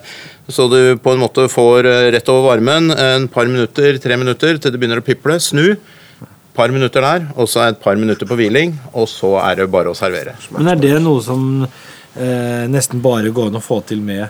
så 0.50 0.66
du 0.70 0.96
på 1.02 1.14
en 1.14 1.22
måte 1.22 1.46
får 1.50 1.86
eh, 1.86 2.08
rett 2.14 2.30
over 2.30 2.52
varmen 2.52 2.90
en 2.94 3.26
par 3.30 3.50
minutter, 3.50 3.98
tre 4.02 4.18
minutter 4.18 4.58
til 4.58 4.72
det 4.72 4.80
begynner 4.82 5.02
å 5.02 5.06
piple. 5.06 5.38
Snu. 5.42 5.74
Par 6.54 6.72
minutter 6.74 7.02
der, 7.02 7.28
og 7.38 7.46
så 7.48 7.62
et 7.68 7.78
par 7.82 7.98
minutter 7.98 8.26
på 8.26 8.36
hviling, 8.36 8.74
og 8.90 9.06
så 9.08 9.36
er 9.40 9.60
det 9.60 9.68
bare 9.70 9.92
å 9.92 9.96
servere. 9.96 10.34
Men 10.56 10.72
er 10.72 10.80
det 10.82 10.96
noe 11.02 11.22
som 11.22 11.44
eh, 11.62 12.64
nesten 12.70 13.02
bare 13.02 13.30
går 13.34 13.52
an 13.52 13.60
å 13.60 13.64
få 13.64 13.78
til 13.86 14.02
med 14.04 14.26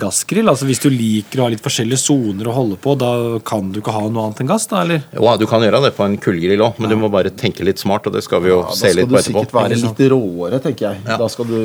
gassgrill? 0.00 0.48
Altså 0.48 0.66
Hvis 0.68 0.80
du 0.80 0.88
liker 0.90 1.40
å 1.40 1.46
ha 1.46 1.52
litt 1.52 1.62
forskjellige 1.64 2.00
soner 2.00 2.48
å 2.48 2.54
holde 2.56 2.78
på, 2.80 2.94
da 2.98 3.10
kan 3.44 3.70
du 3.74 3.80
ikke 3.82 3.92
ha 3.94 4.06
noe 4.08 4.26
annet 4.28 4.40
enn 4.44 4.48
gass? 4.50 4.66
da, 4.70 4.82
eller? 4.86 5.02
Jo, 5.12 5.26
du 5.36 5.44
kan 5.50 5.60
gjøre 5.64 5.82
det 5.84 5.92
på 5.96 6.04
en 6.06 6.16
kullgrill 6.22 6.62
òg, 6.64 6.78
men 6.80 6.90
du 6.92 6.96
må 7.00 7.10
bare 7.12 7.30
tenke 7.30 7.66
litt 7.66 7.78
smart, 7.82 8.06
og 8.08 8.14
det 8.16 8.22
skal 8.24 8.40
vi 8.44 8.50
jo 8.54 8.60
Ja, 8.62 8.70
da 8.70 8.76
se 8.78 8.92
skal 8.92 9.00
litt 9.02 9.08
du 9.08 9.14
på 9.14 9.20
etterpå. 9.20 9.42
sikkert 9.42 9.56
være 9.58 9.80
litt 9.82 10.04
råere, 10.14 10.60
tenker 10.64 10.86
jeg. 10.88 11.02
Ja. 11.06 11.16
Da 11.20 11.28
skal 11.32 11.50
du 11.50 11.58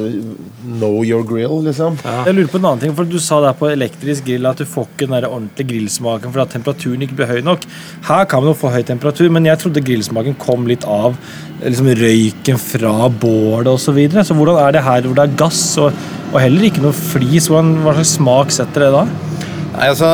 know 0.79 1.03
your 1.07 1.23
grill, 1.27 1.61
liksom. 1.67 1.99
Jeg 2.03 2.35
lurer 2.35 2.51
på 2.51 2.59
en 2.61 2.65
annen 2.71 2.83
ting, 2.85 2.95
for 2.97 3.05
Du 3.11 3.19
sa 3.19 3.39
der 3.43 3.53
på 3.59 3.69
elektrisk 3.71 4.25
grill 4.27 4.45
at 4.51 4.57
du 4.57 4.65
får 4.65 4.87
ikke 4.91 5.07
den 5.07 5.15
der 5.21 5.29
ordentlige 5.29 5.71
grillsmaken 5.71 6.31
fordi 6.31 6.45
at 6.47 6.53
temperaturen 6.57 7.01
ikke 7.07 7.17
blir 7.19 7.31
høy 7.31 7.41
nok. 7.45 7.65
Her 8.07 8.25
kan 8.25 8.43
man 8.43 8.51
jo 8.53 8.59
få 8.59 8.71
høy 8.73 8.81
temperatur, 8.87 9.29
men 9.31 9.45
jeg 9.45 9.59
trodde 9.61 9.83
grillsmaken 9.87 10.35
kom 10.41 10.67
litt 10.69 10.83
av 10.87 11.15
liksom 11.61 11.91
røyken 11.99 12.57
fra 12.57 12.93
bålet 13.09 13.69
osv. 13.71 13.91
Så, 13.91 13.95
videre. 13.95 14.23
så 14.23 14.33
hvordan 14.37 14.57
er 14.63 14.71
det 14.77 14.83
her 14.85 15.01
hvor 15.03 15.17
det 15.17 15.23
er 15.27 15.37
gass 15.39 15.61
og, 15.81 15.91
og 16.31 16.39
heller 16.39 16.67
ikke 16.67 16.83
noe 16.83 16.95
flis? 16.95 17.49
Hva 17.51 17.61
slags 17.61 18.15
smak 18.17 18.53
setter 18.55 18.87
det 18.87 18.91
da? 18.95 19.05
Nei, 19.71 19.87
altså, 19.87 20.09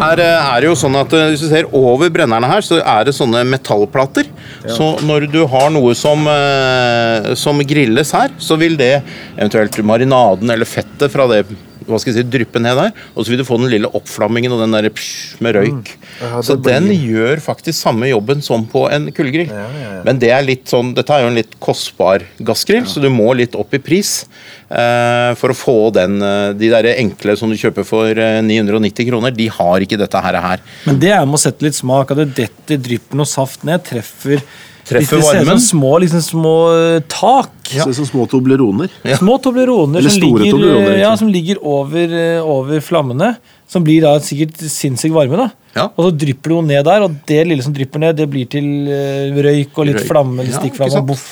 her 0.00 0.20
eh, 0.22 0.50
er 0.54 0.62
det 0.62 0.68
jo 0.68 0.76
sånn 0.78 0.98
at 1.00 1.14
eh, 1.16 1.30
Hvis 1.32 1.44
du 1.44 1.48
ser 1.50 1.68
over 1.76 2.10
brennerne 2.12 2.48
her, 2.50 2.64
så 2.64 2.80
er 2.80 3.06
det 3.08 3.16
sånne 3.16 3.42
metallplater. 3.48 4.28
Så 4.68 4.92
når 5.06 5.26
du 5.32 5.40
har 5.50 5.70
noe 5.72 5.94
som, 5.98 6.26
eh, 6.30 7.32
som 7.38 7.60
grilles 7.66 8.12
her, 8.16 8.32
så 8.40 8.58
vil 8.60 8.76
det 8.80 8.92
eventuelt 9.36 9.80
marinaden 9.86 10.52
eller 10.52 10.68
fettet 10.68 11.12
fra 11.12 11.26
det 11.30 11.44
hva 11.88 11.98
skal 12.00 12.12
jeg 12.12 12.20
si, 12.20 12.30
dryppe 12.30 12.60
ned 12.62 12.76
der, 12.78 12.92
og 13.14 13.24
så 13.24 13.32
vil 13.32 13.40
du 13.40 13.46
få 13.48 13.58
den 13.60 13.70
lille 13.72 13.88
oppflammingen 13.96 14.52
og 14.54 14.60
den 14.64 14.74
der 14.76 14.88
psj 14.94 15.40
med 15.44 15.56
røyk. 15.56 15.92
Mm. 15.94 16.08
Ja, 16.20 16.42
så 16.44 16.56
blir- 16.56 16.76
den 16.76 16.88
gjør 16.94 17.40
faktisk 17.44 17.78
samme 17.80 18.08
jobben 18.10 18.42
som 18.44 18.66
på 18.70 18.86
en 18.92 19.10
kullgrill. 19.16 19.50
Men 20.04 20.18
det 20.22 20.30
er 20.34 20.42
litt 20.46 20.66
sånn, 20.70 20.94
dette 20.96 21.12
er 21.16 21.24
jo 21.24 21.30
en 21.32 21.38
litt 21.40 21.58
kostbar 21.60 22.24
gassgrill, 22.40 22.84
så 22.86 23.00
du 23.02 23.08
må 23.12 23.30
litt 23.36 23.54
opp 23.58 23.72
i 23.74 23.82
pris 23.82 24.24
eh, 24.70 25.34
for 25.40 25.52
å 25.52 25.56
få 25.56 25.76
den 25.94 26.20
eh, 26.22 26.52
De 26.60 26.68
der 26.72 26.90
enkle 26.94 27.36
som 27.38 27.50
du 27.50 27.56
kjøper 27.60 27.86
for 27.86 28.10
eh, 28.10 28.40
990 28.44 29.08
kroner, 29.10 29.34
de 29.34 29.48
har 29.48 29.80
ikke 29.84 29.98
dette 30.00 30.20
her. 30.24 30.40
her. 30.40 30.60
Men 30.86 30.98
det 31.02 31.10
er 31.16 31.24
med 31.26 31.38
å 31.38 31.42
sette 31.42 31.64
litt 31.66 31.78
smak. 31.78 32.10
At 32.12 32.20
det 32.22 32.34
detter, 32.36 32.80
dryppen 32.80 33.20
og 33.22 33.28
saft 33.30 33.64
ned, 33.68 33.82
treffer 33.86 34.42
Treffer 34.90 35.20
Det 35.20 35.22
ser 35.24 35.40
ut 35.40 35.46
varmen. 35.46 35.60
som 35.60 35.78
små, 35.78 35.92
liksom, 36.02 36.22
små 36.26 36.54
tak. 37.08 37.52
Ja. 37.70 37.84
Ser 37.84 37.90
ut 37.94 38.00
som 38.00 38.06
små 38.08 38.26
tobleroner. 38.30 38.90
Små 39.18 39.36
tobleroner 39.42 40.02
som, 40.02 40.20
ligger, 40.20 40.50
Tobleroner, 40.50 40.96
ja, 40.98 41.12
som 41.16 41.28
ligger 41.30 41.60
over, 41.62 42.10
eh, 42.18 42.42
over 42.42 42.80
flammene. 42.82 43.36
Som 43.70 43.84
blir 43.86 44.02
da 44.02 44.16
sikkert 44.18 44.58
sinnssykt 44.66 45.14
varme. 45.14 45.36
da 45.36 45.50
Ja. 45.76 45.84
Og 45.96 46.08
så 46.08 46.10
drypper 46.18 46.50
det 46.50 46.56
jo 46.56 46.62
ned 46.66 46.84
der, 46.84 47.02
og 47.06 47.14
det 47.30 47.46
lille 47.46 47.62
som 47.62 47.72
drypper 47.72 48.00
ned, 48.02 48.16
det 48.18 48.26
blir 48.28 48.48
til 48.50 48.66
eh, 48.90 49.30
røyk 49.38 49.78
og 49.78 49.86
litt 49.86 50.00
Røyk. 50.02 50.08
flamme. 50.10 50.42
Litt 50.42 50.56
Ja, 50.56 50.58
stikkflamme 50.64 50.98
og 50.98 51.06
boff. 51.12 51.28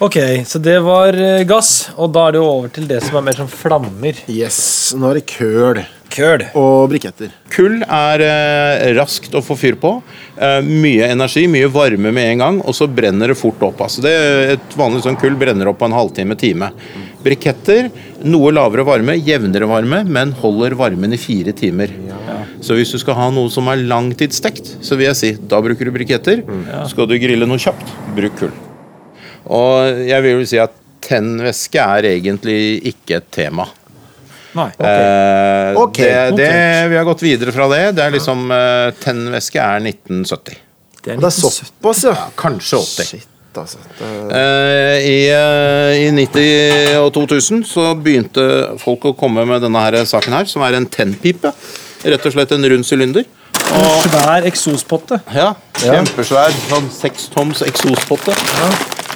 Ok, 0.00 0.14
så 0.46 0.62
det 0.62 0.78
var 0.82 1.08
eh, 1.12 1.42
gass, 1.44 1.90
og 1.98 2.12
da 2.14 2.28
er 2.28 2.32
det 2.32 2.38
jo 2.40 2.46
over 2.46 2.68
til 2.72 2.86
det 2.88 3.02
som 3.02 3.16
er 3.18 3.26
mer 3.26 3.34
som 3.36 3.48
flammer. 3.50 4.14
Yes, 4.30 4.94
nå 4.96 5.10
er 5.10 5.14
det 5.18 5.26
køl 5.26 5.82
Køl. 6.10 6.42
og 6.58 6.90
briketter. 6.90 7.30
Kull 7.54 7.80
er 7.84 8.22
eh, 8.24 8.88
raskt 8.98 9.34
å 9.36 9.42
få 9.44 9.56
fyr 9.58 9.76
på. 9.80 9.92
Eh, 10.36 10.58
mye 10.66 11.08
energi, 11.12 11.46
mye 11.50 11.70
varme 11.70 12.12
med 12.14 12.32
en 12.32 12.42
gang, 12.44 12.60
og 12.64 12.74
så 12.76 12.88
brenner 12.90 13.30
det 13.32 13.38
fort 13.38 13.62
opp. 13.66 13.82
Altså 13.86 14.02
det, 14.04 14.14
et 14.56 14.76
vanlig 14.78 15.04
sånn 15.06 15.18
kull 15.20 15.38
brenner 15.38 15.70
opp 15.70 15.80
på 15.80 15.88
en 15.88 15.96
halvtime-time. 15.96 16.70
Briketter, 17.24 17.90
noe 18.24 18.52
lavere 18.56 18.86
varme, 18.88 19.16
jevnere 19.18 19.68
varme, 19.70 20.02
men 20.08 20.34
holder 20.40 20.76
varmen 20.78 21.14
i 21.14 21.20
fire 21.20 21.54
timer. 21.56 21.92
Så 22.64 22.76
hvis 22.76 22.92
du 22.92 22.98
skal 23.00 23.16
ha 23.18 23.28
noe 23.32 23.50
som 23.52 23.68
er 23.72 23.82
langtidsstekt, 23.88 24.76
så 24.84 24.98
vil 24.98 25.10
jeg 25.10 25.20
si 25.20 25.32
da 25.50 25.60
bruker 25.64 25.88
du 25.88 25.94
briketter. 25.94 26.44
Skal 26.90 27.08
du 27.08 27.16
grille 27.20 27.48
noe 27.48 27.60
kjapt, 27.60 27.94
bruk 28.16 28.38
kull. 28.40 28.54
Og 29.50 30.04
jeg 30.06 30.24
vil 30.24 30.40
jo 30.40 30.48
si 30.48 30.60
at 30.60 30.74
tennvæske 31.04 31.80
er 31.80 32.08
egentlig 32.12 32.60
ikke 32.92 33.20
et 33.20 33.30
tema. 33.34 33.66
Nei. 34.58 34.70
Eh, 34.78 35.78
okay. 35.78 36.04
det, 36.04 36.36
det, 36.36 36.88
vi 36.90 36.96
har 36.98 37.04
gått 37.06 37.22
videre 37.22 37.52
fra 37.54 37.68
det. 37.70 37.82
Det 37.98 38.06
er 38.06 38.14
liksom 38.16 38.50
eh, 38.54 38.90
Tennvæske 39.02 39.60
er 39.62 39.84
1970. 39.92 40.56
Det 41.00 41.14
er 41.14 41.20
Det 41.20 41.28
er 41.28 41.36
såpass, 41.36 42.04
ja. 42.04 42.16
Kanskje 42.38 42.80
80. 42.82 43.10
Shit, 43.10 43.28
altså. 43.54 43.82
Det, 43.98 44.08
Eh, 44.30 44.96
I, 45.06 45.18
eh, 45.34 46.06
I 46.06 46.10
90 46.14 46.98
og 47.00 47.12
2000 47.14 47.64
så 47.66 47.90
begynte 47.98 48.44
folk 48.78 49.06
å 49.10 49.14
komme 49.18 49.46
med 49.48 49.62
denne 49.64 49.82
her 49.86 50.00
saken 50.04 50.36
her, 50.36 50.50
som 50.50 50.62
er 50.66 50.78
en 50.78 50.86
tennpipe. 50.86 51.54
Rett 52.04 52.26
og 52.26 52.34
slett 52.34 52.52
en 52.56 52.70
rund 52.72 52.86
sylinder. 52.86 53.26
En 53.70 54.02
svær 54.06 54.46
eksospotte. 54.48 55.20
Ja, 55.34 55.52
Kjempesvær. 55.80 56.54
Sånn 56.70 56.88
sekstoms 56.94 57.62
eksospotte. 57.66 58.34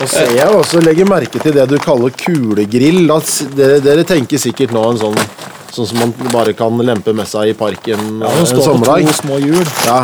Nå 0.01 0.07
ser 0.11 0.31
jeg 0.37 0.49
også 0.51 0.81
legger 0.85 1.07
merke 1.09 1.41
til 1.43 1.55
det 1.55 1.69
du 1.71 1.77
kaller 1.83 2.11
kulegrill. 2.19 3.07
Dere, 3.57 3.81
dere 3.85 4.05
tenker 4.09 4.41
sikkert 4.43 4.73
nå 4.75 4.83
en 4.93 4.99
sånn 5.07 5.21
Sånn 5.75 5.89
som 5.91 5.99
man 5.99 6.13
bare 6.31 6.53
kan 6.55 6.77
lempe 6.87 7.11
med 7.19 7.27
seg 7.27 7.49
i 7.51 7.55
parken 7.59 8.21
Ja, 8.23 8.29
eh, 8.31 8.37
en 8.45 8.47
sommerdag. 8.63 9.09
små 9.19 9.41
hjul. 9.43 9.65
Ja, 9.89 9.97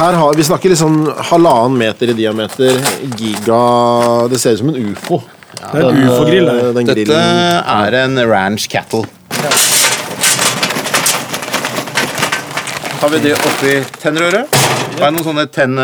her 0.00 0.16
har, 0.18 0.34
Vi 0.34 0.42
snakker 0.42 0.72
liksom 0.72 0.96
halvannen 1.30 1.76
meter 1.78 2.10
i 2.10 2.16
diameter. 2.18 2.80
Giga 3.14 4.26
Det 4.28 4.40
ser 4.42 4.56
ut 4.56 4.58
som 4.64 4.72
en 4.74 4.80
ufo. 4.90 5.20
Det 5.54 5.70
er 5.70 5.86
en 5.86 6.02
ufo-grill. 6.08 6.48
eh, 6.50 6.72
Dette 6.74 6.94
grillen. 7.04 7.62
er 7.78 7.94
en 8.02 8.18
ranch 8.26 8.66
cattle. 8.68 9.04
Har 13.00 13.08
vi 13.10 13.18
det 13.20 13.34
oppi 13.38 13.72
tennrøret? 14.02 14.48
Har 14.94 15.08
er 15.10 15.14
noen 15.14 15.26
sånne 15.26 15.44
tenn, 15.50 15.74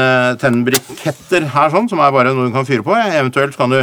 tennbriketter 0.40 1.48
her 1.52 1.72
sånn, 1.72 1.88
som 1.90 2.00
er 2.00 2.12
bare 2.14 2.30
noe 2.32 2.46
du 2.46 2.54
kan 2.54 2.64
fyre 2.68 2.84
på. 2.86 2.94
Eventuelt 2.94 3.58
kan 3.58 3.72
du 3.74 3.80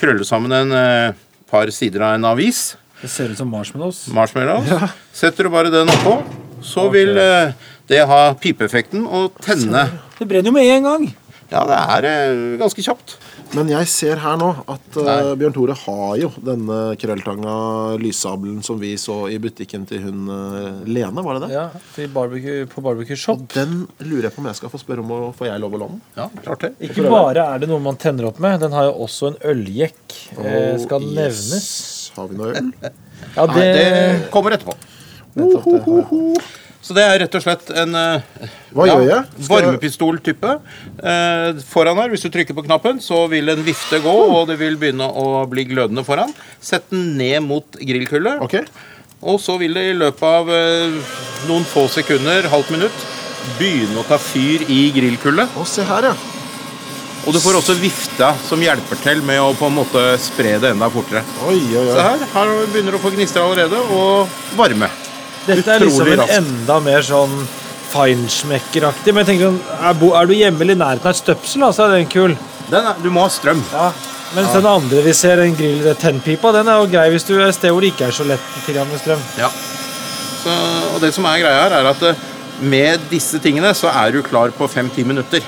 krølle 0.00 0.24
sammen 0.24 0.54
en 0.56 0.72
eh, 0.72 1.18
par 1.52 1.68
sider 1.74 2.02
av 2.06 2.16
en 2.16 2.24
avis. 2.32 2.62
Det 3.02 3.10
ser 3.12 3.30
ut 3.32 3.38
som 3.38 3.48
marshmallows. 3.52 4.06
Marshmallows. 4.16 4.72
Setter 5.20 5.46
du 5.46 5.52
bare 5.52 5.70
den 5.72 5.92
oppå, 5.92 6.16
så 6.64 6.88
vil 6.92 7.12
eh, 7.20 7.52
det 7.92 8.00
ha 8.08 8.22
pipeeffekten 8.40 9.04
og 9.04 9.36
tenne. 9.44 9.84
Det 10.16 10.28
brenner 10.28 10.48
jo 10.48 10.56
med 10.56 10.72
en 10.72 10.88
gang. 10.88 11.06
Ja, 11.52 11.66
det 11.68 11.78
er 11.78 12.08
eh, 12.10 12.42
ganske 12.64 12.84
kjapt. 12.88 13.19
Men 13.56 13.70
jeg 13.72 13.88
ser 13.90 14.20
her 14.22 14.36
nå 14.38 14.48
at 14.70 14.96
uh, 15.00 15.32
Bjørn 15.38 15.54
Tore 15.54 15.74
har 15.74 16.12
jo 16.20 16.28
denne 16.46 16.76
krølltanga 17.00 17.54
lyssabelen 17.98 18.60
som 18.62 18.78
vi 18.78 18.92
så 19.00 19.24
i 19.32 19.40
butikken 19.42 19.86
til 19.90 20.04
hun 20.04 20.30
uh, 20.30 20.84
Lene, 20.86 21.24
var 21.26 21.38
det 21.38 21.48
det? 21.48 21.50
Ja, 21.56 21.64
til 21.96 22.12
barbecue, 22.14 22.68
På 22.70 22.84
barbecue 22.84 23.18
shop. 23.18 23.42
Og 23.42 23.56
den 23.56 23.82
lurer 24.06 24.28
jeg 24.28 24.36
på 24.36 24.44
om 24.44 24.50
jeg 24.52 24.60
skal 24.60 24.70
få 24.70 24.78
spørre 24.82 25.02
om 25.02 25.10
å 25.16 25.20
får 25.34 25.50
jeg 25.50 25.64
lov 25.64 25.74
å 25.74 25.82
låne. 25.82 25.98
Ja, 26.14 26.28
klart 26.44 26.66
det. 26.68 26.72
Ikke 26.90 27.10
bare 27.10 27.48
er 27.56 27.64
det 27.64 27.70
noe 27.72 27.82
man 27.82 27.98
tenner 27.98 28.30
opp 28.30 28.38
med, 28.42 28.60
den 28.62 28.76
har 28.76 28.86
jo 28.92 28.94
også 29.08 29.32
en 29.32 29.40
øljekk. 29.52 30.16
Eh, 30.38 30.78
skal 30.84 31.10
yes. 31.10 31.12
nevnes. 31.18 31.68
Har 32.14 32.30
vi 32.30 32.38
noe 32.38 32.54
øl? 32.54 32.72
Ja, 33.34 33.44
Nei, 33.50 33.54
det, 33.58 33.68
det 33.74 34.30
kommer 34.32 34.54
etterpå. 34.54 34.78
Nettopp 35.38 35.66
det. 35.74 36.69
Så 36.80 36.94
det 36.96 37.02
er 37.04 37.18
rett 37.20 37.34
og 37.36 37.42
slett 37.44 37.70
en 37.76 37.92
Hva 37.92 38.86
ja, 38.88 38.94
gjør 38.96 39.02
jeg? 39.10 39.24
Skal 39.36 39.52
varmepistoltype. 39.52 40.54
Eh, 40.96 41.60
foran 41.68 42.00
her, 42.00 42.08
hvis 42.12 42.24
du 42.24 42.30
trykker 42.32 42.56
på 42.56 42.64
knappen, 42.64 43.02
så 43.04 43.26
vil 43.30 43.52
en 43.52 43.60
vifte 43.66 44.00
gå, 44.00 44.14
og 44.32 44.48
det 44.48 44.56
vil 44.62 44.78
begynne 44.80 45.04
å 45.04 45.44
bli 45.50 45.66
glødende 45.68 46.06
foran. 46.06 46.32
Sett 46.64 46.88
den 46.92 47.18
ned 47.20 47.44
mot 47.44 47.76
grillkullet, 47.76 48.40
Ok. 48.46 48.56
og 49.20 49.36
så 49.44 49.58
vil 49.60 49.76
det 49.76 49.90
i 49.90 49.98
løpet 50.00 50.24
av 50.24 50.48
eh, 50.56 50.96
noen 51.50 51.68
få 51.68 51.84
sekunder, 51.92 52.48
halvt 52.48 52.72
minutt, 52.72 53.04
begynne 53.58 54.00
å 54.00 54.06
ta 54.08 54.16
fyr 54.20 54.64
i 54.72 54.86
grillkullet. 54.96 55.52
Å, 55.60 55.66
se 55.68 55.84
her, 55.84 56.08
ja. 56.10 56.16
Og 57.28 57.36
du 57.36 57.40
får 57.44 57.58
også 57.58 57.76
vifta 57.76 58.30
som 58.46 58.62
hjelper 58.64 58.96
til 59.04 59.20
med 59.28 59.42
å 59.44 59.52
på 59.52 59.68
en 59.68 59.76
måte 59.76 60.06
spre 60.22 60.56
det 60.62 60.72
enda 60.72 60.88
fortere. 60.88 61.20
Oi, 61.44 61.58
oi, 61.60 61.84
oi. 61.84 61.92
Se 61.92 62.08
her, 62.08 62.26
her 62.32 62.56
begynner 62.72 62.96
du 62.96 63.00
å 63.02 63.04
få 63.04 63.12
gnister 63.12 63.44
allerede, 63.44 63.84
og 63.92 64.56
varme. 64.56 64.88
Dette 65.46 65.74
er 65.74 65.84
liksom 65.84 66.12
en 66.14 66.22
enda 66.36 66.78
mer 66.84 67.04
sånn 67.06 67.34
feinschmeckeraktig. 67.90 69.14
Men 69.14 69.24
jeg 69.24 69.32
tenker 69.32 69.50
sånn, 69.50 69.60
er, 69.80 70.06
er 70.20 70.30
du 70.30 70.36
hjemme 70.36 70.64
eller 70.64 70.78
i 70.78 70.80
nærheten 70.82 71.10
av 71.10 71.14
et 71.14 71.20
støpsel, 71.22 71.66
altså, 71.66 71.82
så 71.82 71.88
er 71.88 71.98
den 71.98 72.10
kul. 72.12 72.36
Den 72.70 72.86
er, 72.92 73.02
du 73.02 73.10
må 73.12 73.24
ha 73.24 73.32
strøm. 73.32 73.62
Ja. 73.72 73.90
Mens 74.36 74.52
den 74.54 74.66
andre 74.70 75.02
vi 75.02 75.12
ser, 75.16 75.42
en 75.42 75.56
grill 75.58 75.80
det 75.82 75.96
er 75.96 75.98
tennpipa, 75.98 76.52
den 76.54 76.68
er 76.70 76.78
jo 76.78 76.90
grei 76.92 77.08
hvis 77.10 77.26
du 77.26 77.32
er 77.34 77.48
et 77.48 77.56
sted 77.56 77.72
hvor 77.74 77.82
det 77.82 77.90
ikke 77.90 78.06
er 78.06 78.14
så 78.14 78.26
lett 78.28 78.52
tilgang 78.66 78.86
med 78.90 79.02
strøm. 79.02 79.24
Ja. 79.40 79.48
Så, 80.40 80.52
og 80.94 81.00
det 81.02 81.10
som 81.16 81.26
er 81.26 81.40
greia 81.42 81.64
her, 81.64 81.74
er 81.80 81.88
at 81.90 82.04
eh, 82.06 82.28
med 82.62 83.08
disse 83.10 83.40
tingene 83.42 83.72
så 83.74 83.90
er 83.90 84.14
du 84.14 84.20
klar 84.22 84.54
på 84.54 84.68
fem-ti 84.70 85.02
minutter. 85.08 85.42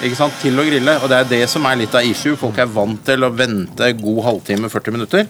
Ikke 0.00 0.16
sant? 0.16 0.34
Til 0.40 0.56
å 0.58 0.64
grille. 0.64 0.96
Og 1.04 1.10
det 1.12 1.18
er 1.20 1.28
det 1.28 1.42
som 1.52 1.66
er 1.68 1.78
litt 1.82 1.94
av 1.96 2.06
issue. 2.08 2.38
Folk 2.40 2.58
er 2.60 2.68
vant 2.72 3.02
til 3.04 3.26
å 3.26 3.30
vente 3.36 3.92
god 4.00 4.20
halvtime, 4.26 4.70
40 4.72 4.96
minutter. 4.96 5.26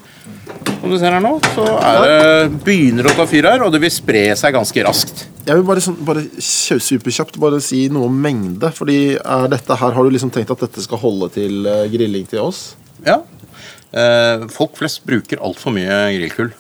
Som 0.81 0.93
du 0.93 0.97
ser 0.97 1.13
her 1.13 1.21
nå, 1.21 1.35
så 1.53 1.65
er 1.77 1.99
det, 2.01 2.61
begynner 2.65 3.05
det 3.05 3.13
å 3.13 3.19
ta 3.19 3.27
fyr 3.29 3.51
her, 3.51 3.61
og 3.67 3.75
det 3.75 3.83
vil 3.83 3.93
spre 3.93 4.23
seg 4.39 4.55
ganske 4.57 4.85
raskt. 4.87 5.27
Jeg 5.45 5.59
vil 5.59 5.67
bare, 5.69 5.83
sånn, 5.85 5.99
bare 6.07 6.23
superkjapt 6.41 7.37
bare 7.43 7.59
si 7.65 7.83
noe 7.93 8.09
om 8.09 8.17
mengde. 8.25 8.71
Fordi 8.77 8.99
er 9.19 9.51
dette 9.53 9.77
her, 9.77 9.93
Har 9.97 10.07
du 10.07 10.15
liksom 10.15 10.33
tenkt 10.33 10.53
at 10.55 10.65
dette 10.65 10.85
skal 10.85 11.01
holde 11.03 11.29
til 11.37 11.69
eh, 11.69 11.85
grilling 11.93 12.25
til 12.31 12.47
oss? 12.47 12.63
Ja. 13.05 13.21
Eh, 13.93 14.47
folk 14.55 14.79
flest 14.79 15.05
bruker 15.05 15.43
altfor 15.45 15.75
mye 15.77 16.01
grillkull. 16.17 16.53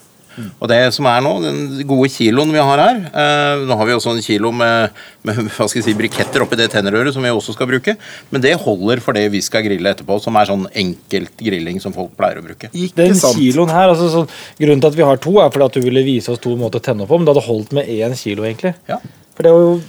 Og 0.61 0.69
det 0.71 0.79
som 0.95 1.07
er 1.11 1.21
nå, 1.25 1.33
den 1.43 1.59
gode 1.89 2.09
kiloen 2.13 2.53
vi 2.55 2.61
har 2.63 2.81
her 2.81 3.01
eh, 3.11 3.65
Nå 3.69 3.77
har 3.77 3.89
vi 3.89 3.93
også 3.97 4.15
en 4.15 4.23
kilo 4.25 4.53
med, 4.55 4.95
med 5.27 5.41
hva 5.57 5.67
skal 5.69 5.81
jeg 5.81 5.89
si, 5.89 5.95
briketter 5.99 6.45
oppi 6.45 6.57
det 6.61 6.71
tennerøret 6.73 7.13
som 7.17 7.25
vi 7.27 7.33
også 7.35 7.57
skal 7.57 7.69
bruke. 7.69 7.97
Men 8.31 8.45
det 8.45 8.55
holder 8.63 9.03
for 9.05 9.19
det 9.19 9.27
vi 9.35 9.43
skal 9.45 9.67
grille 9.67 9.93
etterpå, 9.93 10.17
som 10.23 10.39
er 10.41 10.49
sånn 10.49 10.67
enkelt 10.71 11.35
grilling 11.43 11.81
som 11.83 11.93
folk 11.97 12.15
pleier 12.19 12.41
å 12.41 12.47
bruke. 12.47 12.71
Ikke 12.73 13.03
Den 13.03 13.19
sant? 13.19 13.37
kiloen 13.41 13.73
her, 13.75 13.91
altså, 13.93 14.09
sånn, 14.15 14.29
Grunnen 14.61 14.81
til 14.85 14.93
at 14.95 14.99
vi 15.03 15.09
har 15.11 15.21
to, 15.23 15.37
er 15.43 15.51
fordi 15.53 15.67
at 15.71 15.79
du 15.81 15.85
ville 15.91 16.05
vise 16.07 16.33
oss 16.33 16.41
to 16.43 16.55
måter 16.61 16.81
å 16.81 16.87
tenne 16.91 17.07
på, 17.11 17.19
men 17.19 17.27
det 17.29 17.35
hadde 17.35 17.49
holdt 17.51 17.73
med 17.77 17.89
én 17.91 18.15
kilo, 18.19 18.47
egentlig. 18.47 18.75
Ja. 18.91 19.01
For 19.37 19.47
det 19.47 19.51
er 19.53 19.65
jo 19.67 19.81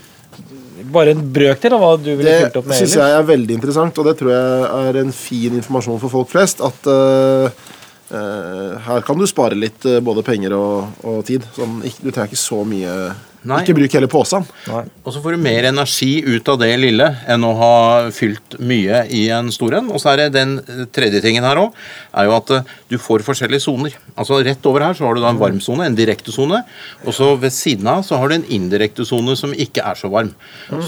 bare 0.92 1.14
en 1.14 1.22
brøkdel 1.34 1.76
av 1.76 1.82
hva 1.84 1.92
du 2.02 2.08
ville 2.10 2.26
Det 2.26 2.40
fulgt 2.48 2.56
opp 2.62 2.70
med 2.72 2.80
syns 2.80 2.96
ellers. 2.96 3.12
jeg 3.12 3.20
er 3.20 3.28
veldig 3.30 3.54
interessant, 3.60 4.00
og 4.02 4.08
det 4.10 4.16
tror 4.20 4.32
jeg 4.34 4.72
er 4.90 4.98
en 5.04 5.12
fin 5.14 5.60
informasjon 5.60 6.00
for 6.02 6.14
folk 6.16 6.32
flest. 6.32 6.64
At 6.66 6.90
eh, 6.90 7.68
her 8.12 9.04
kan 9.08 9.20
du 9.20 9.28
spare 9.30 9.58
litt 9.58 9.86
eh, 9.88 10.02
både 10.04 10.24
penger 10.28 10.56
og, 10.58 11.04
og 11.08 11.20
tid. 11.28 11.46
Sånn, 11.56 11.80
du 11.82 12.10
trenger 12.12 12.32
ikke 12.32 12.42
så 12.42 12.64
mye 12.68 12.96
Nei. 13.42 13.64
Ikke 13.64 13.74
bruk 13.74 13.94
hele 13.98 14.06
posen. 14.06 14.44
Og 14.70 15.08
så 15.10 15.18
får 15.18 15.34
du 15.34 15.42
mer 15.42 15.66
energi 15.66 16.20
ut 16.22 16.50
av 16.52 16.60
det 16.62 16.76
lille 16.78 17.08
enn 17.26 17.42
å 17.42 17.56
ha 17.58 17.78
fylt 18.14 18.60
mye 18.62 19.00
i 19.18 19.24
en 19.34 19.50
stor 19.54 19.80
en. 19.80 19.90
Og 19.90 19.98
så 20.04 20.12
er 20.12 20.22
det 20.22 20.36
den 20.36 20.60
tredje 20.94 21.24
tingen 21.24 21.48
her 21.48 21.58
òg, 21.64 21.74
er 22.14 22.30
jo 22.30 22.36
at 22.38 22.54
eh, 22.54 22.70
du 22.94 23.00
får 23.02 23.26
forskjellige 23.26 23.66
soner. 23.66 23.98
Altså 24.14 24.38
rett 24.46 24.70
over 24.70 24.86
her 24.86 24.98
så 24.98 25.08
har 25.08 25.18
du 25.18 25.24
da 25.24 25.34
en 25.34 25.42
varm 25.42 25.58
sone, 25.64 25.88
en 25.90 25.98
direkte 25.98 26.34
sone. 26.36 26.62
Og 27.02 27.18
så 27.18 27.32
ved 27.42 27.56
siden 27.56 27.90
av 27.90 28.06
så 28.06 28.22
har 28.22 28.30
du 28.30 28.38
en 28.38 28.50
indirekte 28.60 29.08
sone 29.10 29.34
som 29.40 29.58
ikke 29.58 29.90
er 29.90 29.98
så 29.98 30.12
varm. 30.14 30.36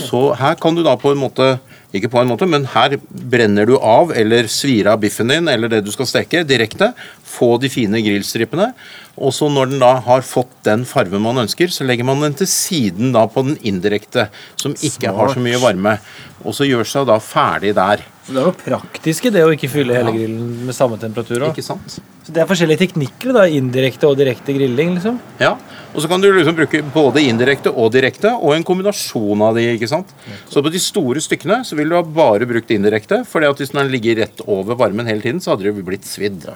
Så 0.05 0.27
her 0.37 0.59
kan 0.61 0.77
du 0.77 0.85
da 0.85 0.93
på 0.99 1.15
en 1.15 1.23
måte 1.23 1.55
ikke 1.93 2.09
på 2.09 2.21
en 2.23 2.31
måte, 2.31 2.47
men 2.49 2.65
her 2.73 2.95
brenner 3.09 3.67
du 3.69 3.75
av 3.77 4.13
eller 4.17 4.49
svir 4.49 4.89
av 4.89 5.01
biffen 5.03 5.29
din 5.29 5.49
eller 5.51 5.69
det 5.69 5.83
du 5.85 5.91
skal 5.93 6.09
steke 6.09 6.41
direkte. 6.49 6.89
Få 7.35 7.55
de 7.61 7.69
fine 7.69 8.01
grillstripene. 8.01 8.71
Og 9.13 9.29
så 9.35 9.45
når 9.51 9.69
den 9.69 9.81
da 9.83 9.91
har 10.01 10.23
fått 10.25 10.55
den 10.65 10.87
farven 10.89 11.21
man 11.21 11.43
ønsker, 11.43 11.69
så 11.69 11.85
legger 11.85 12.07
man 12.07 12.23
den 12.23 12.33
til 12.37 12.49
siden 12.49 13.11
da 13.13 13.27
på 13.29 13.43
den 13.45 13.59
indirekte, 13.61 14.29
som 14.57 14.73
ikke 14.73 15.13
har 15.13 15.35
så 15.35 15.43
mye 15.43 15.59
varme. 15.61 15.99
Og 16.43 16.55
så 16.57 16.65
gjør 16.65 16.87
seg 16.89 17.05
da 17.11 17.19
ferdig 17.21 17.75
der. 17.77 18.01
Så 18.23 18.33
Det 18.33 18.39
er 18.41 18.47
jo 18.47 18.55
praktisk 18.55 19.27
det 19.35 19.43
å 19.43 19.51
ikke 19.53 19.69
fylle 19.69 19.97
hele 19.97 20.13
grillen 20.15 20.65
med 20.65 20.75
samme 20.75 20.97
temperatur. 20.97 21.43
Ikke 21.49 21.65
sant? 21.65 21.99
Så 22.23 22.31
Det 22.31 22.41
er 22.41 22.47
forskjellige 22.47 22.87
teknikker, 22.87 23.33
da, 23.35 23.43
indirekte 23.51 24.07
og 24.07 24.17
direkte 24.17 24.55
grilling. 24.55 24.95
liksom. 24.95 25.19
Ja, 25.39 25.57
og 25.93 26.01
så 26.01 26.07
kan 26.07 26.21
du 26.21 26.31
liksom 26.31 26.55
bruke 26.55 26.81
både 26.93 27.21
indirekte 27.21 27.69
og 27.69 27.91
direkte, 27.91 28.31
og 28.33 28.55
en 28.55 28.63
kombinasjon 28.63 29.41
av 29.43 29.55
de, 29.59 29.67
ikke 29.75 29.91
sant? 29.91 30.07
Så 30.49 30.63
på 30.63 30.71
de 30.71 30.79
store 30.79 31.21
stykkene 31.21 31.61
så 31.67 31.75
vil 31.75 31.89
du 31.89 31.95
ha 31.95 32.01
bare 32.01 32.47
brukt 32.47 32.71
indirekte, 32.71 33.25
for 33.27 33.41
hvis 33.41 33.75
den 33.75 33.91
ligger 33.91 34.23
rett 34.23 34.41
over 34.47 34.75
varmen 34.75 35.05
hele 35.05 35.21
tiden, 35.21 35.43
så 35.43 35.53
hadde 35.53 35.69
det 35.69 35.85
blitt 35.85 36.07
svidd. 36.07 36.47
Ja, 36.47 36.55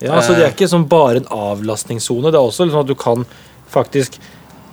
så 0.00 0.34
Det 0.34 0.44
er 0.44 0.52
ikke 0.52 0.70
sånn 0.70 0.88
bare 0.90 1.22
en 1.22 1.28
avlastningssone. 1.30 2.32
Det 2.32 2.40
er 2.40 2.48
også 2.48 2.66
liksom 2.66 2.84
at 2.84 2.90
du 2.90 2.96
kan 2.98 3.26
faktisk 3.70 4.18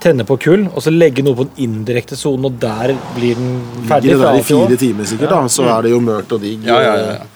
tenne 0.02 0.26
på 0.26 0.38
kull, 0.42 0.66
og 0.72 0.82
så 0.82 0.94
legge 0.94 1.24
noe 1.26 1.38
på 1.38 1.46
den 1.50 1.68
indirekte 1.70 2.18
sonen, 2.18 2.48
og 2.50 2.58
der 2.62 2.96
blir 3.16 3.38
den 3.38 3.60
ferdig. 3.90 4.16
Ligger 4.16 4.24
det 4.24 4.32
der 4.32 4.40
i 4.40 4.48
fire 4.48 4.80
timer, 4.82 5.10
sikkert, 5.12 5.30
da, 5.36 5.42
så 5.54 5.68
er 5.70 5.86
det 5.86 5.94
jo 5.94 6.02
mørkt 6.04 6.34
og 6.34 6.42
digg. 6.42 6.66
Ja, 6.66 6.80
ja, 6.82 6.96
ja, 6.98 7.14
ja. 7.20 7.28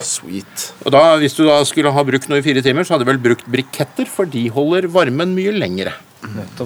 Sweet. 0.00 0.70
Og 0.86 0.94
da, 0.94 1.02
Hvis 1.20 1.36
du 1.36 1.44
da 1.44 1.58
skulle 1.68 1.92
ha 1.92 2.04
brukt 2.08 2.28
noe 2.32 2.40
i 2.40 2.44
fire 2.44 2.62
timer, 2.64 2.86
så 2.88 2.94
hadde 2.96 3.04
du 3.06 3.12
vel 3.12 3.22
brukt 3.30 3.46
briketter, 3.46 4.08
for 4.10 4.28
de 4.30 4.46
holder 4.52 4.88
varmen 4.90 5.36
mye 5.36 5.52
lengre. 5.54 5.92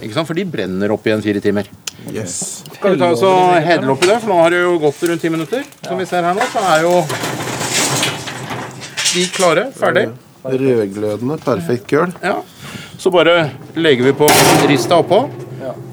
Ikke 0.00 0.14
sant? 0.14 0.26
For 0.26 0.38
de 0.38 0.46
brenner 0.48 0.94
opp 0.94 1.04
igjen 1.06 1.22
fire 1.22 1.42
timer. 1.42 1.68
Yes. 2.10 2.64
Skal 2.78 2.94
vi 2.94 3.02
ta 3.02 3.10
oss 3.14 3.22
og 3.26 3.54
hedle 3.64 3.94
i 3.94 4.08
det, 4.08 4.18
for 4.22 4.32
nå 4.32 4.40
har 4.40 4.54
det 4.54 4.62
jo 4.64 4.76
gått 4.82 5.02
rundt 5.10 5.22
ti 5.22 5.32
minutter. 5.34 5.66
Som 5.84 6.00
vi 6.00 6.08
ser 6.08 6.26
her 6.26 6.36
nå, 6.36 6.46
så 6.54 6.64
er 6.72 6.86
jo 6.86 6.94
de 9.14 9.26
klare. 9.34 9.68
Ferdig. 9.78 10.08
Rødglødende, 10.44 11.38
perfekt 11.44 11.86
køl. 11.90 12.12
Ja. 12.22 12.36
Så 12.98 13.10
bare 13.10 13.50
legger 13.76 14.04
vi 14.10 14.12
på 14.12 14.28
rista 14.68 14.98
oppå, 15.00 15.24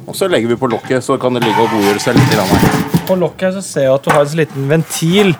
og 0.08 0.15
så 0.17 0.28
legger 0.28 0.52
vi 0.52 0.58
på 0.60 0.67
lokket, 0.71 1.04
så 1.06 1.17
kan 1.21 1.34
det 1.38 1.43
ligge 1.45 1.63
og 1.63 1.71
godgjøre 1.71 2.02
seg 2.04 2.17
litt. 2.17 2.32
grann 2.34 2.47
her. 2.52 3.04
På 3.08 3.15
lokket 3.19 3.56
så 3.58 3.62
ser 3.65 3.88
jeg 3.88 3.93
at 3.95 4.04
du 4.06 4.12
har 4.12 4.21
en 4.25 4.32
sånn 4.32 4.41
liten 4.43 4.67
ventil 4.69 5.36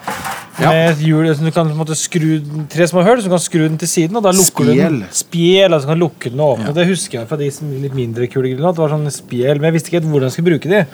Ja. 0.62 0.70
med 0.70 0.92
et 0.92 0.98
hjul 1.08 1.28
som 1.36 1.46
du 1.46 1.52
kan 1.52 1.66
på 1.68 1.72
en 1.72 1.80
måte 1.80 1.96
skru 1.96 2.42
tre 2.70 2.86
små 2.88 3.04
hull, 3.04 3.18
så 3.22 3.24
du 3.24 3.30
kan 3.34 3.40
skru 3.40 3.62
den 3.68 3.78
til 3.78 3.88
siden, 3.88 4.16
og 4.20 4.24
da 4.24 4.32
lukker 4.36 4.66
du 4.68 4.74
den. 4.76 4.98
Spjel. 5.10 5.22
Spjel, 5.22 5.74
altså 5.74 5.88
kan 5.88 6.00
lukke 6.00 6.30
den 6.30 6.40
og 6.40 6.58
åpne. 6.58 6.70
Og 6.70 6.76
Det 6.76 6.88
husker 6.88 7.20
jeg 7.20 7.28
fra 7.30 7.38
de 7.38 7.50
litt 7.82 7.96
mindre 7.96 8.28
kulegrillene, 8.28 8.70
at 8.70 8.76
det 8.76 8.84
var 8.84 8.90
sånn 8.94 9.10
spjel, 9.12 9.56
men 9.60 9.64
jeg 9.72 9.74
visste 9.74 9.88
ikke 9.90 10.02
helt 10.02 10.12
hvordan 10.12 10.30
jeg 10.30 10.36
skulle 10.38 10.52
bruke 10.52 10.70
de. 10.70 10.86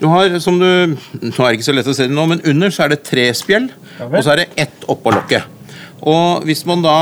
Du 0.00 0.08
har, 0.10 0.38
som 0.40 0.58
du, 0.58 0.66
Nå 1.22 1.30
er 1.30 1.50
det 1.50 1.58
ikke 1.60 1.68
så 1.70 1.74
lett 1.74 1.86
å 1.86 1.94
se 1.94 2.08
det 2.08 2.14
nå, 2.14 2.26
men 2.28 2.40
under 2.44 2.68
så 2.74 2.84
er 2.84 2.88
det 2.94 3.02
tre 3.06 3.28
spjell, 3.32 3.70
Ja 4.00 4.06
og 4.10 4.18
så 4.24 4.32
er 4.34 4.36
det 4.42 4.48
ett 4.56 4.84
oppå 4.90 5.14
lokket. 5.14 5.44
Og 6.02 6.44
hvis 6.48 6.64
man 6.68 6.82
da, 6.84 6.96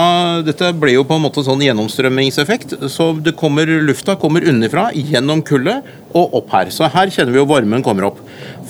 Dette 0.44 0.68
blir 0.76 0.98
jo 0.98 1.06
på 1.08 1.16
en 1.16 1.24
måte 1.24 1.42
sånn 1.44 1.62
gjennomstrømmingseffekt. 1.64 2.76
Så 2.92 3.12
det 3.24 3.34
kommer, 3.38 3.70
lufta 3.86 4.16
kommer 4.20 4.44
underfra, 4.48 4.90
gjennom 4.92 5.42
kullet 5.46 5.88
og 6.12 6.36
opp 6.42 6.52
her. 6.52 6.72
Så 6.74 6.90
her 6.92 7.12
kjenner 7.12 7.34
vi 7.34 7.40
jo 7.40 7.48
varmen 7.48 7.84
kommer 7.84 8.10
opp. 8.10 8.20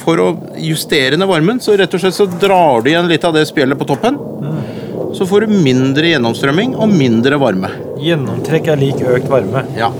For 0.03 0.21
å 0.23 0.29
justere 0.63 1.19
ned 1.19 1.31
varmen, 1.31 1.61
så 1.63 1.77
rett 1.79 1.93
og 1.95 2.05
slett 2.05 2.17
så 2.17 2.29
drar 2.31 2.85
du 2.85 2.93
igjen 2.93 3.11
litt 3.11 3.27
av 3.27 3.35
det 3.37 3.45
spjellet 3.51 3.79
på 3.79 3.89
toppen. 3.91 4.21
Så 5.13 5.27
får 5.29 5.45
du 5.45 5.59
mindre 5.61 6.09
gjennomstrømming 6.15 6.73
og 6.81 6.89
mindre 6.95 7.37
varme. 7.41 7.69
Gjennomtrekk 8.01 8.73
er 8.73 8.81
lik 8.81 9.03
økt 9.05 9.29
varme. 9.31 9.67
Ja. 9.77 9.91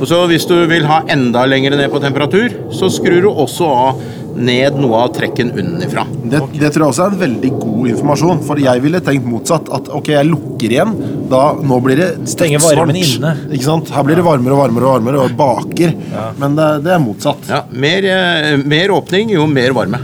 Og 0.00 0.06
så 0.08 0.22
Hvis 0.30 0.46
du 0.48 0.54
vil 0.70 0.86
ha 0.88 1.02
enda 1.12 1.42
lenger 1.48 1.74
ned 1.76 1.90
på 1.92 2.00
temperatur, 2.00 2.54
så 2.72 2.88
skrur 2.92 3.20
du 3.26 3.28
også 3.28 3.66
av 3.68 4.00
ned 4.36 4.76
noe 4.80 5.04
av 5.04 5.14
trekken 5.16 5.52
unnenfra. 5.54 6.04
Det, 6.24 6.42
det 6.60 6.70
tror 6.74 6.86
jeg 6.86 6.92
også 6.92 7.06
er 7.06 7.14
en 7.14 7.22
veldig 7.24 7.50
god 7.56 7.90
informasjon. 7.94 8.44
For 8.46 8.62
jeg 8.62 8.84
ville 8.84 9.02
tenkt 9.06 9.28
motsatt. 9.28 9.70
At 9.74 9.90
ok, 9.96 10.12
jeg 10.14 10.30
lukker 10.30 10.76
igjen. 10.76 10.94
Da, 11.30 11.42
nå 11.62 11.80
blir 11.84 12.00
det 12.00 12.10
Stenger 12.30 12.62
varmen 12.64 13.00
inne. 13.00 13.34
Ikke 13.50 13.66
sant? 13.66 13.90
Her 13.94 14.06
blir 14.06 14.20
det 14.20 14.26
varmere 14.26 14.56
og 14.56 14.64
varmere 14.64 14.88
og 14.88 14.96
varmere 14.98 15.26
og 15.26 15.36
baker. 15.38 15.96
Men 16.40 16.56
det, 16.58 16.70
det 16.86 16.96
er 16.96 17.04
motsatt. 17.04 17.50
Ja, 17.50 17.64
mer, 17.70 18.08
eh, 18.14 18.56
mer 18.62 18.96
åpning, 18.96 19.34
jo 19.36 19.46
mer 19.50 19.76
varme. 19.76 20.02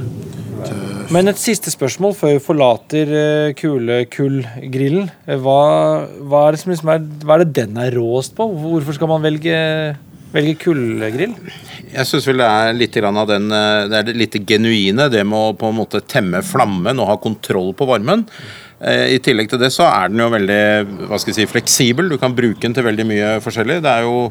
Men 1.15 1.31
et 1.31 1.39
siste 1.39 1.71
spørsmål 1.71 2.17
før 2.19 2.33
vi 2.35 2.43
forlater 2.43 3.11
uh, 3.15 3.53
kulekullgrillen. 3.55 5.11
Eh, 5.27 5.39
Hva, 5.39 5.61
hva, 6.19 6.41
er 6.47 6.57
det 6.57 6.63
som 6.63 6.73
liksom 6.73 6.91
er, 6.91 7.05
hva 7.23 7.37
er 7.37 7.45
det 7.45 7.55
den 7.61 7.79
er 7.79 7.95
råest 7.95 8.35
på? 8.35 8.49
Hvorfor 8.51 8.97
skal 8.97 9.11
man 9.13 9.23
velge, 9.23 9.61
velge 10.35 10.57
kullgrill? 10.61 11.35
Jeg 11.93 12.09
syns 12.09 12.27
vel 12.29 12.43
det 12.43 12.51
er 12.51 12.77
litt 12.77 12.99
av 13.01 13.27
den 13.31 13.49
eh, 13.55 13.87
Det 13.91 13.99
er 14.03 14.19
litt 14.19 14.39
genuine, 14.49 15.09
det 15.13 15.25
med 15.25 15.39
å 15.39 15.57
på 15.59 15.71
en 15.71 15.81
måte 15.81 16.03
temme 16.09 16.43
flammen 16.45 17.01
og 17.01 17.11
ha 17.13 17.17
kontroll 17.23 17.73
på 17.77 17.89
varmen. 17.89 18.27
Eh, 18.81 19.15
I 19.17 19.23
tillegg 19.25 19.51
til 19.51 19.63
det 19.63 19.73
så 19.75 19.87
er 19.89 20.13
den 20.13 20.21
jo 20.25 20.31
veldig 20.33 20.61
hva 21.07 21.19
skal 21.21 21.33
jeg 21.33 21.43
si, 21.43 21.51
fleksibel. 21.53 22.11
Du 22.13 22.19
kan 22.21 22.37
bruke 22.37 22.61
den 22.65 22.77
til 22.77 22.87
veldig 22.87 23.09
mye 23.09 23.35
forskjellig. 23.45 23.81
Det 23.85 23.93
er 23.93 24.07
jo 24.09 24.31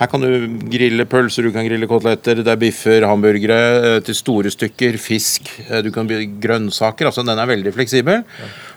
her 0.00 0.08
kan 0.08 0.22
du 0.24 0.28
grille 0.72 1.04
pølser, 1.06 1.44
du 1.46 1.52
kan 1.54 1.66
grille 1.68 1.86
koteletter, 1.90 2.40
det 2.42 2.48
er 2.48 2.58
biffer, 2.60 3.04
hamburgere 3.06 3.58
eh, 3.92 3.98
til 4.06 4.16
store 4.16 4.50
stykker, 4.50 4.96
fisk, 4.98 5.50
eh, 5.68 5.82
du 5.84 5.90
kan 5.94 6.08
bli 6.08 6.24
grønnsaker. 6.42 7.06
altså 7.10 7.24
Den 7.26 7.38
er 7.38 7.50
veldig 7.50 7.74
fleksibel. 7.76 8.24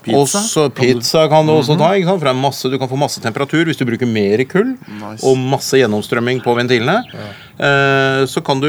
Pizza? 0.05 0.19
Og 0.19 0.27
så 0.29 0.65
pizza 0.75 1.23
kan 1.31 1.47
du 1.47 1.53
også 1.55 1.77
ta. 1.79 1.93
ikke 1.97 2.11
sant? 2.11 2.19
For 2.21 2.27
det 2.29 2.33
er 2.35 2.41
masse, 2.43 2.69
du 2.69 2.77
kan 2.81 2.91
få 2.91 2.99
masse 2.99 3.23
temperatur 3.23 3.63
hvis 3.65 3.79
du 3.79 3.85
bruker 3.87 4.05
mer 4.11 4.43
kull 4.51 4.75
Nice. 4.99 5.23
og 5.25 5.39
masse 5.39 5.79
gjennomstrømming 5.79 6.43
på 6.45 6.53
ventilene. 6.59 6.99
Eh, 7.55 8.21
så 8.29 8.43
kan 8.45 8.59
du 8.61 8.67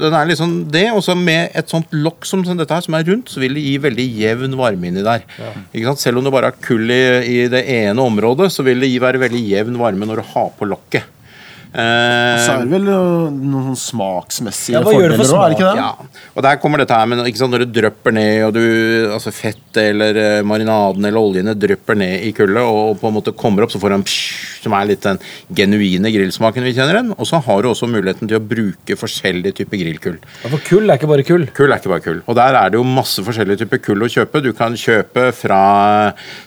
Den 0.00 0.14
er 0.14 0.30
liksom 0.30 0.70
det, 0.70 0.86
og 0.94 1.02
så 1.04 1.16
med 1.18 1.50
et 1.58 1.68
sånt 1.68 1.90
lokk 1.92 2.24
som 2.24 2.46
dette 2.46 2.70
her, 2.72 2.86
som 2.86 2.94
er 2.96 3.04
rundt, 3.10 3.28
så 3.28 3.42
vil 3.42 3.58
det 3.58 3.66
gi 3.66 3.76
veldig 3.82 4.08
jevn 4.22 4.56
varme 4.56 4.88
inni 4.88 5.02
der. 5.04 5.26
Ikke 5.74 5.90
sant? 5.90 6.00
Selv 6.06 6.18
om 6.22 6.24
du 6.24 6.30
bare 6.32 6.52
har 6.54 6.60
kull 6.64 6.86
i, 6.88 7.02
i 7.26 7.48
det 7.50 7.66
ene 7.66 7.98
området, 8.00 8.48
så 8.54 8.64
vil 8.64 8.80
det 8.80 8.88
gi 8.94 9.02
være 9.02 9.20
veldig 9.26 9.42
jevn 9.50 9.76
varme 9.82 10.06
når 10.08 10.22
du 10.22 10.28
har 10.32 10.52
på 10.56 10.70
lokket. 10.70 11.04
Eh, 11.70 12.38
Så 12.42 12.54
er 12.56 12.64
det 12.64 12.70
vel 12.72 12.86
noen 12.90 13.76
smaksmessige 13.78 14.74
Ja, 14.74 14.82
fordeler 14.82 15.16
for 15.22 15.52
ikke 15.54 15.68
det? 15.68 15.76
ja, 15.78 15.90
og 16.34 16.42
der 16.42 16.56
kommer 16.58 16.78
dette 16.82 16.96
her 16.98 17.06
med 17.06 17.22
ikke 17.30 17.38
sant, 17.38 17.52
når 17.54 17.62
det 17.66 17.72
drypper 17.76 18.12
ned, 18.16 18.42
og 18.48 18.54
du, 18.56 18.62
altså 19.14 19.30
fettet 19.30 19.78
eller 19.94 20.16
eh, 20.18 20.42
marinaden 20.42 21.04
eller 21.06 21.20
oljene 21.20 21.54
drypper 21.54 21.94
ned 22.00 22.24
i 22.26 22.32
kullet 22.34 22.58
og 22.66 22.98
på 22.98 23.06
en 23.06 23.14
måte 23.20 23.34
kommer 23.38 23.62
opp, 23.62 23.70
så 23.70 23.78
får 23.78 23.94
du 23.94 23.96
en 24.00 24.02
psh, 24.08 24.64
som 24.64 24.74
er 24.76 24.88
litt 24.90 25.04
den 25.06 25.20
genuine 25.56 26.10
grillsmaken 26.12 26.66
vi 26.66 26.74
kjenner 26.76 26.98
den. 26.98 27.12
Og 27.16 27.24
så 27.30 27.38
har 27.46 27.62
du 27.62 27.70
også 27.70 27.86
muligheten 27.88 28.28
til 28.28 28.40
å 28.40 28.42
bruke 28.44 28.96
forskjellige 28.98 29.54
typer 29.62 29.78
grillkull. 29.80 30.18
Ja, 30.42 30.50
for 30.52 30.58
kull 30.66 30.90
er 30.90 30.98
ikke 30.98 31.08
bare 31.08 31.24
kull. 31.24 31.46
Kull 31.56 31.70
er 31.72 31.78
ikke 31.80 31.92
bare 31.94 32.04
kull. 32.04 32.20
Og 32.26 32.36
der 32.36 32.58
er 32.58 32.74
det 32.74 32.80
jo 32.80 32.84
masse 32.84 33.22
forskjellige 33.24 33.62
typer 33.62 33.80
kull 33.86 34.02
å 34.04 34.10
kjøpe. 34.10 34.42
Du 34.44 34.50
kan 34.58 34.74
kjøpe 34.76 35.30
fra 35.38 35.62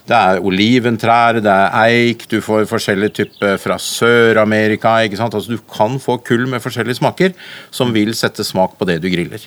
Det 0.07 0.13
er 0.19 0.43
oliventrær, 0.43 1.39
det 1.41 1.49
er 1.49 1.73
eik, 1.87 2.27
du 2.29 2.37
får 2.43 2.67
forskjellige 2.69 3.15
typer 3.23 3.57
fra 3.61 3.79
Sør-Amerika. 3.81 4.97
ikke 5.07 5.12
sant? 5.19 5.33
Altså 5.37 5.53
Du 5.55 5.61
kan 5.71 5.99
få 5.99 6.17
kull 6.25 6.45
med 6.51 6.61
forskjellige 6.63 6.99
smaker 7.01 7.33
som 7.71 7.93
vil 7.95 8.13
sette 8.17 8.43
smak 8.47 8.77
på 8.79 8.85
det 8.89 8.99
du 9.03 9.09
griller. 9.13 9.43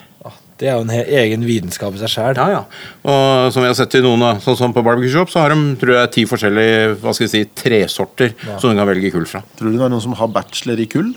Det 0.57 0.69
er 0.71 0.79
jo 0.79 0.87
en 0.87 0.91
egen 0.91 1.43
vitenskap 1.45 1.93
i 1.95 2.01
seg 2.01 2.09
sjøl. 2.09 2.39
Ja, 2.41 2.47
ja. 2.49 2.63
Og 3.05 3.53
som 3.53 3.61
vi 3.63 3.69
har 3.69 3.75
sett 3.77 3.95
i 3.99 4.01
noen, 4.01 4.23
av- 4.25 4.39
sånn 4.41 4.57
som 4.57 4.73
på 4.73 4.81
Barbecue 4.87 5.13
Shop, 5.13 5.29
så 5.29 5.43
har 5.45 5.53
de 5.53 5.77
tror 5.77 5.93
jeg, 5.99 6.13
ti 6.15 6.25
forskjellige 6.31 6.95
hva 7.03 7.13
skal 7.13 7.27
vi 7.27 7.33
si, 7.35 7.43
tresorter 7.61 8.33
som 8.59 8.71
du 8.73 8.77
kan 8.79 8.89
velge 8.89 9.11
kull 9.13 9.27
fra. 9.29 9.43
Tror 9.59 9.69
du 9.71 9.77
det 9.77 9.85
er 9.85 9.93
noen 9.93 10.01
som 10.07 10.17
har 10.17 10.29
bachelor 10.33 10.81
i 10.81 10.87
kull? 10.89 11.13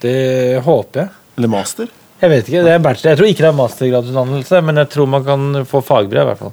Det 0.00 0.62
håper 0.62 1.02
jeg. 1.02 1.10
Eller 1.38 1.50
master? 1.50 1.90
Jeg 2.20 2.30
vet 2.30 2.48
ikke, 2.50 2.62
det 2.66 2.72
er 2.76 2.82
bachelor. 2.84 3.10
Jeg 3.10 3.18
tror 3.18 3.28
ikke 3.32 3.44
det 3.46 3.50
er 3.50 3.58
mastergradsutdannelse, 3.58 4.62
men 4.68 4.76
jeg 4.84 4.90
tror 4.92 5.06
man 5.08 5.24
kan 5.24 5.64
få 5.66 5.80
fagbrev. 5.84 6.22
i 6.22 6.30
hvert 6.30 6.38
fall. 6.38 6.52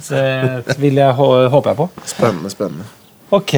Så 0.00 0.20
det 0.66 0.78
vil 0.80 0.94
jeg, 1.00 1.14
håper 1.14 1.70
jeg 1.70 1.76
på. 1.76 1.88
Spennende, 2.08 2.50
spennende. 2.50 2.84
Ok, 3.34 3.54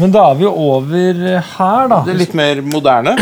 men 0.00 0.14
da 0.14 0.24
er 0.30 0.38
vi 0.38 0.46
jo 0.46 0.54
over 0.74 1.18
her, 1.22 1.90
da. 1.90 2.00
Det 2.02 2.14
er 2.16 2.22
litt 2.24 2.38
mer 2.38 2.62
moderne. 2.66 3.14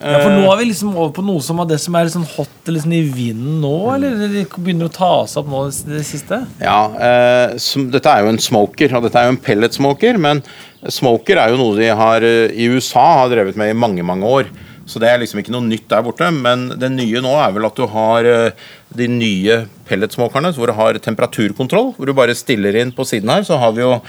Ja, 0.00 0.16
for 0.22 0.32
nå 0.32 0.46
er 0.48 0.56
vi 0.62 0.70
liksom 0.70 0.94
over 0.94 1.10
på 1.12 1.22
noe 1.22 1.42
som 1.44 1.58
er 1.60 1.66
det 1.68 1.76
som 1.82 1.96
er 1.98 2.08
sånn 2.08 2.24
hot 2.24 2.70
liksom 2.72 2.94
i 2.96 3.02
vinden 3.04 3.58
nå, 3.60 3.74
eller 3.92 4.16
det 4.32 4.46
begynner 4.56 4.88
å 4.88 4.94
ta 4.94 5.10
seg 5.28 5.42
opp 5.42 5.50
nå 5.52 5.60
i 5.68 5.90
det 5.90 6.06
siste? 6.08 6.38
Ja, 6.62 6.78
eh, 6.96 7.58
som, 7.60 7.90
Dette 7.92 8.08
er 8.08 8.24
jo 8.24 8.32
en 8.32 8.40
smoker, 8.40 8.94
og 8.96 9.04
dette 9.04 9.20
er 9.20 9.28
jo 9.28 9.34
en 9.34 9.42
pelletsmoker. 9.44 10.16
Men 10.24 10.40
smoker 10.88 11.42
er 11.42 11.52
jo 11.52 11.60
noe 11.60 11.76
de 11.76 11.92
har 12.00 12.24
eh, 12.24 12.56
i 12.56 12.70
USA 12.72 13.04
har 13.20 13.30
drevet 13.34 13.60
med 13.60 13.74
i 13.74 13.76
mange 13.76 14.06
mange 14.06 14.32
år. 14.40 14.50
Så 14.88 14.98
det 14.98 15.12
er 15.12 15.20
liksom 15.20 15.44
ikke 15.44 15.52
noe 15.54 15.68
nytt 15.68 15.86
der 15.92 16.02
borte. 16.06 16.32
Men 16.32 16.70
det 16.80 16.90
nye 16.96 17.20
nå 17.22 17.36
er 17.36 17.52
vel 17.54 17.68
at 17.68 17.76
du 17.76 17.84
har 17.92 18.26
eh, 18.26 18.66
de 18.96 19.12
nye 19.12 19.62
pelletsmokerne 19.90 20.56
hvor 20.56 20.72
du 20.72 20.78
har 20.80 20.98
temperaturkontroll. 21.04 21.92
Hvor 21.98 22.08
du 22.08 22.16
bare 22.16 22.38
stiller 22.38 22.80
inn 22.80 22.96
på 22.96 23.04
siden 23.06 23.36
her, 23.36 23.44
så 23.44 23.60
har 23.60 23.76
vi 23.76 23.84
jo 23.84 23.98
eh, 24.00 24.08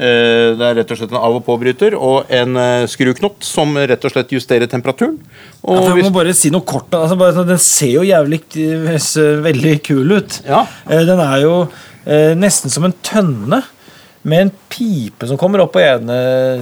det 0.00 0.64
er 0.70 0.78
rett 0.80 0.92
og 0.94 0.98
slett 1.00 1.12
en 1.12 1.18
av- 1.20 1.34
og 1.36 1.44
påbryter 1.46 1.94
og 1.98 2.30
en 2.32 2.56
eh, 2.56 2.86
skruknott 2.88 3.44
som 3.44 3.74
rett 3.76 4.04
og 4.08 4.14
slett 4.14 4.32
justerer 4.32 4.70
temperaturen. 4.70 5.18
Og 5.64 5.76
Ja, 5.82 5.94
jeg 5.96 6.06
må 6.08 6.12
bare 6.14 6.32
si 6.36 6.50
noe 6.54 6.64
kort. 6.64 6.88
Altså, 6.96 7.18
bare 7.20 7.44
den 7.48 7.60
ser 7.60 7.92
jo 7.98 8.06
jævlig 8.08 8.40
eh, 8.56 9.42
veldig 9.44 9.74
kul 9.86 10.16
ut. 10.16 10.40
Ja. 10.48 10.64
Eh, 10.88 11.04
Den 11.08 11.20
er 11.20 11.42
jo 11.44 11.54
eh, 12.06 12.32
nesten 12.38 12.72
som 12.72 12.86
en 12.88 12.96
tønne 13.04 13.62
med 14.22 14.42
en 14.46 14.50
pipe 14.68 15.26
som 15.28 15.38
kommer 15.40 15.62
opp 15.64 15.72
på 15.72 15.80
ene 15.80 16.16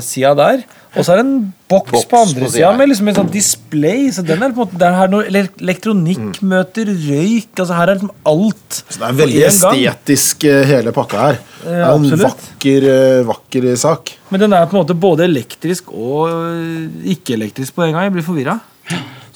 sida 0.04 0.34
der. 0.38 0.60
Og 0.96 1.04
så 1.04 1.12
er 1.12 1.18
det 1.20 1.24
en 1.26 1.52
boks, 1.68 1.90
Boks 1.92 2.06
på 2.10 2.20
andre 2.22 2.48
sida 2.50 2.70
med 2.78 2.88
liksom 2.88 3.10
en 3.10 3.16
sånn 3.18 3.30
display. 3.32 4.06
Så 4.14 4.22
den 4.26 4.40
er 4.42 4.54
på 4.54 4.62
en 4.62 4.68
måte, 4.68 4.78
der 4.80 4.94
er 5.02 5.10
noe 5.12 5.26
ele- 5.28 5.50
elektronikk 5.60 6.40
møter 6.42 6.88
røyk. 6.88 7.50
altså 7.58 7.74
Her 7.76 7.90
er 7.92 7.98
liksom 7.98 8.12
alt. 8.32 8.78
Så 8.88 9.02
det 9.02 9.08
er 9.08 9.18
veldig 9.20 9.42
estetisk, 9.50 10.44
eh, 10.48 10.64
hele 10.70 10.94
pakka 10.96 11.18
her. 11.26 11.38
Det 11.64 11.76
er 11.76 11.92
en 11.92 12.08
vakker, 12.24 12.88
eh, 12.94 13.22
vakker 13.28 13.76
sak. 13.76 14.14
Men 14.30 14.40
den 14.40 14.52
er 14.52 14.66
på 14.66 14.78
en 14.78 14.84
måte 14.86 14.98
både 14.98 15.24
elektrisk 15.28 15.92
og 15.92 16.30
øh, 16.30 16.88
ikke-elektrisk 17.04 17.74
på 17.74 17.84
en 17.84 17.92
gang. 17.92 18.04
Jeg 18.08 18.12
blir 18.16 18.28
forvirra. 18.30 18.60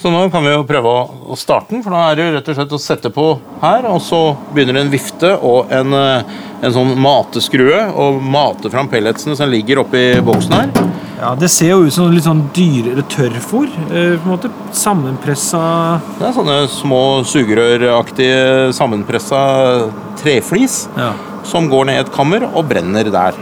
Så 0.02 0.10
nå 0.10 0.24
kan 0.34 0.42
vi 0.42 0.50
jo 0.50 0.64
prøve 0.66 0.92
å, 1.30 1.36
starte 1.38 1.70
den, 1.70 1.82
for 1.84 1.94
da 1.94 2.08
er 2.10 2.16
det 2.18 2.24
jo 2.24 2.30
rett 2.34 2.48
og 2.50 2.56
slett 2.56 2.72
å 2.74 2.78
sette 2.82 3.10
på 3.14 3.26
her, 3.62 3.84
og 3.86 4.00
så 4.02 4.18
begynner 4.50 4.80
en 4.80 4.90
vifte 4.90 5.28
og 5.46 5.70
en, 5.70 5.94
eh, 5.94 6.32
en 6.58 6.74
sånn 6.74 6.96
mateskrue, 6.98 7.84
og 7.94 8.18
mate 8.18 8.70
fram 8.72 8.90
pelletsene 8.90 9.36
som 9.38 9.52
ligger 9.52 9.84
oppi 9.84 10.02
boksen 10.26 10.56
her. 10.58 10.72
Ja, 11.20 11.36
Det 11.38 11.48
ser 11.54 11.70
jo 11.70 11.84
ut 11.86 11.94
som 11.94 12.10
litt 12.10 12.26
sånn 12.26 12.50
dyre 12.50 12.96
eller 12.96 13.06
tørrfôr. 13.06 13.68
eh, 13.92 14.18
på 14.18 14.26
en 14.26 14.32
måte 14.32 14.50
Sammenpressa 14.72 16.00
Det 16.18 16.26
er 16.26 16.34
sånne 16.34 16.58
små 16.66 17.22
sugerøraktige 17.22 18.72
sammenpressa 18.74 19.88
treflis 20.18 20.88
ja. 20.96 21.12
som 21.44 21.70
går 21.70 21.86
ned 21.86 21.94
i 21.94 22.00
et 22.08 22.12
kammer 22.12 22.42
og 22.52 22.66
brenner 22.66 23.04
der. 23.04 23.38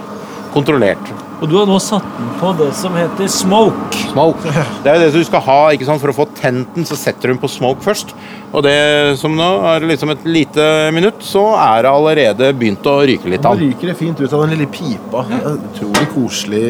Kontrollert. 0.53 1.20
Og 1.41 1.49
du 1.49 1.55
har 1.57 1.69
nå 1.69 1.79
satt 1.81 2.05
den 2.19 2.29
på 2.37 2.51
det 2.59 2.69
som 2.77 2.97
heter 2.99 3.29
smoke. 3.33 3.97
Smoke. 4.11 4.51
Det 4.85 4.91
er 4.91 4.99
jo 4.99 5.07
det 5.07 5.15
du 5.15 5.25
skal 5.25 5.41
ha 5.47 5.59
ikke 5.73 5.87
sant? 5.89 6.03
For 6.03 6.13
å 6.13 6.17
få 6.19 6.27
tent 6.37 6.75
den, 6.77 6.85
så 6.89 6.99
setter 7.01 7.31
du 7.31 7.35
den 7.35 7.41
på 7.41 7.49
smoke 7.49 7.81
først. 7.85 8.13
Og 8.53 8.65
det 8.67 8.77
som 9.21 9.33
nå 9.39 9.49
er 9.73 9.87
liksom 9.89 10.13
et 10.13 10.27
lite 10.29 10.67
minutt, 10.93 11.25
så 11.25 11.47
er 11.57 11.87
det 11.87 11.95
allerede 11.95 12.53
begynt 12.61 12.85
å 12.91 12.99
ryke 13.09 13.33
litt 13.33 13.49
av. 13.49 13.57
Nå 13.57 13.71
ryker 13.71 13.93
det 13.93 13.97
fint 13.97 14.21
ut 14.21 14.29
av 14.29 14.45
den 14.45 14.57
lille 14.57 14.69
pipa. 14.69 15.25
Er 15.39 15.57
Utrolig 15.57 16.07
koselig. 16.13 16.65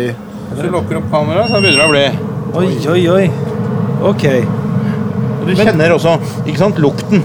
Hvis 0.51 0.65
du 0.67 0.73
lukker 0.75 1.01
opp 1.01 1.11
kameraet, 1.11 1.51
så 1.51 1.63
begynner 1.63 1.83
det 1.83 1.89
å 1.89 1.95
bli 1.95 2.07
Oi, 2.61 2.71
oi, 2.91 3.03
oi. 3.11 3.27
Ok. 4.07 4.25
Du 5.47 5.53
kjenner 5.59 5.95
også 5.95 6.17
ikke 6.45 6.59
sant, 6.63 6.79
lukten. 6.83 7.23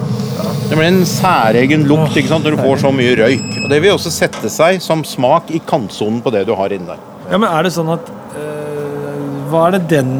Det 0.66 0.78
blir 0.78 0.88
en 0.88 1.04
særegen 1.06 1.86
lukt 1.90 2.18
ikke 2.18 2.30
sant, 2.32 2.46
når 2.46 2.56
du 2.56 2.62
får 2.66 2.82
så 2.82 2.92
mye 2.94 3.18
røyk. 3.22 3.50
Og 3.64 3.68
Det 3.70 3.82
vil 3.84 3.94
også 3.94 4.14
sette 4.14 4.50
seg 4.54 4.82
som 4.82 5.04
smak 5.06 5.52
i 5.54 5.62
kantsonen 5.66 6.24
på 6.26 6.34
det 6.34 6.46
du 6.50 6.56
har 6.58 6.74
inni 6.74 6.90
der. 6.90 7.12
Ja, 7.30 7.38
men 7.40 7.50
er 7.50 7.66
det 7.66 7.74
sånn 7.74 7.90
at 7.94 8.10
øh, 8.38 9.22
Hva 9.50 9.68
er 9.68 9.78
det 9.78 9.86
den 9.96 10.12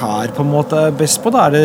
her 0.00 0.32
på 0.36 0.44
en 0.44 0.52
måte 0.52 0.88
er 0.88 0.96
best 0.96 1.22
på? 1.24 1.32
da? 1.32 1.46
Er 1.46 1.56
det, 1.56 1.62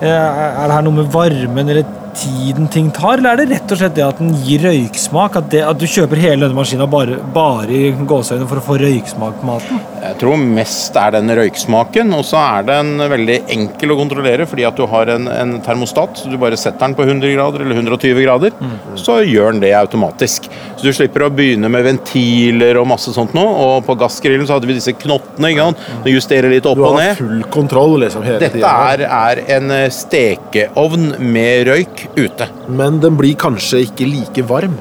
øh, 0.00 0.08
er 0.08 0.66
det 0.66 0.74
her 0.74 0.84
noe 0.84 0.98
med 0.98 1.08
varmen 1.14 1.72
eller 1.72 1.86
tiden 2.16 2.68
ting 2.72 2.88
tar, 2.94 3.18
eller 3.20 3.34
er 3.36 3.42
det 3.42 3.48
rett 3.54 3.72
og 3.74 3.80
slett 3.80 3.94
det 3.96 4.04
at 4.06 4.20
den 4.22 4.32
gir 4.46 4.62
røyksmak? 4.66 5.36
At, 5.40 5.50
det, 5.52 5.62
at 5.68 5.78
du 5.80 5.86
kjøper 5.88 6.20
hele 6.20 6.46
denne 6.46 6.56
maskina 6.56 6.86
bare, 6.90 7.18
bare 7.34 7.76
i 7.76 7.90
gåseøynene 7.92 8.48
for 8.50 8.60
å 8.60 8.64
få 8.64 8.78
røyksmak 8.80 9.40
på 9.40 9.48
maten? 9.48 9.80
Jeg 10.02 10.18
tror 10.22 10.40
mest 10.40 10.96
er 11.00 11.14
den 11.16 11.32
røyksmaken, 11.38 12.14
og 12.16 12.24
så 12.28 12.40
er 12.40 12.66
den 12.70 12.94
veldig 13.12 13.38
enkel 13.56 13.92
å 13.94 13.98
kontrollere 14.00 14.46
fordi 14.48 14.66
at 14.68 14.78
du 14.78 14.86
har 14.90 15.12
en, 15.14 15.28
en 15.32 15.56
termostat. 15.66 16.22
så 16.22 16.32
Du 16.32 16.38
bare 16.40 16.58
setter 16.60 16.86
den 16.86 16.96
på 16.98 17.06
100 17.06 17.34
grader 17.36 17.64
eller 17.66 17.80
120 17.82 18.22
grader, 18.24 18.56
så 18.98 19.18
gjør 19.26 19.52
den 19.54 19.62
det 19.66 19.74
automatisk. 19.78 20.48
Så 20.76 20.86
du 20.88 20.92
slipper 20.96 21.26
å 21.26 21.30
begynne 21.32 21.70
med 21.72 21.84
ventiler 21.86 22.80
og 22.80 22.88
masse 22.90 23.12
sånt 23.16 23.34
nå. 23.36 23.44
Og 23.44 23.84
på 23.86 23.96
gassgrillen 24.00 24.48
så 24.48 24.56
hadde 24.56 24.68
vi 24.70 24.76
disse 24.78 24.94
knottene. 24.96 25.52
ikke 25.52 25.68
sant? 25.70 25.86
Du 26.04 26.10
justerer 26.12 26.52
litt 26.52 26.66
opp 26.68 26.80
og 26.80 26.98
ned. 26.98 27.12
Du 27.12 27.12
har 27.12 27.20
full 27.20 27.46
kontroll 27.52 27.98
liksom 28.04 28.24
hele 28.26 28.40
Dette 28.42 28.60
tiden. 28.60 28.68
er, 28.68 29.04
er 29.06 29.42
en 29.58 29.74
stekeovn 29.92 31.16
med 31.20 31.66
røyk 31.70 32.05
ute. 32.16 32.50
Men 32.68 33.00
den 33.02 33.16
blir 33.18 33.34
kanskje 33.40 33.82
ikke 33.86 34.08
like 34.10 34.46
varm. 34.48 34.76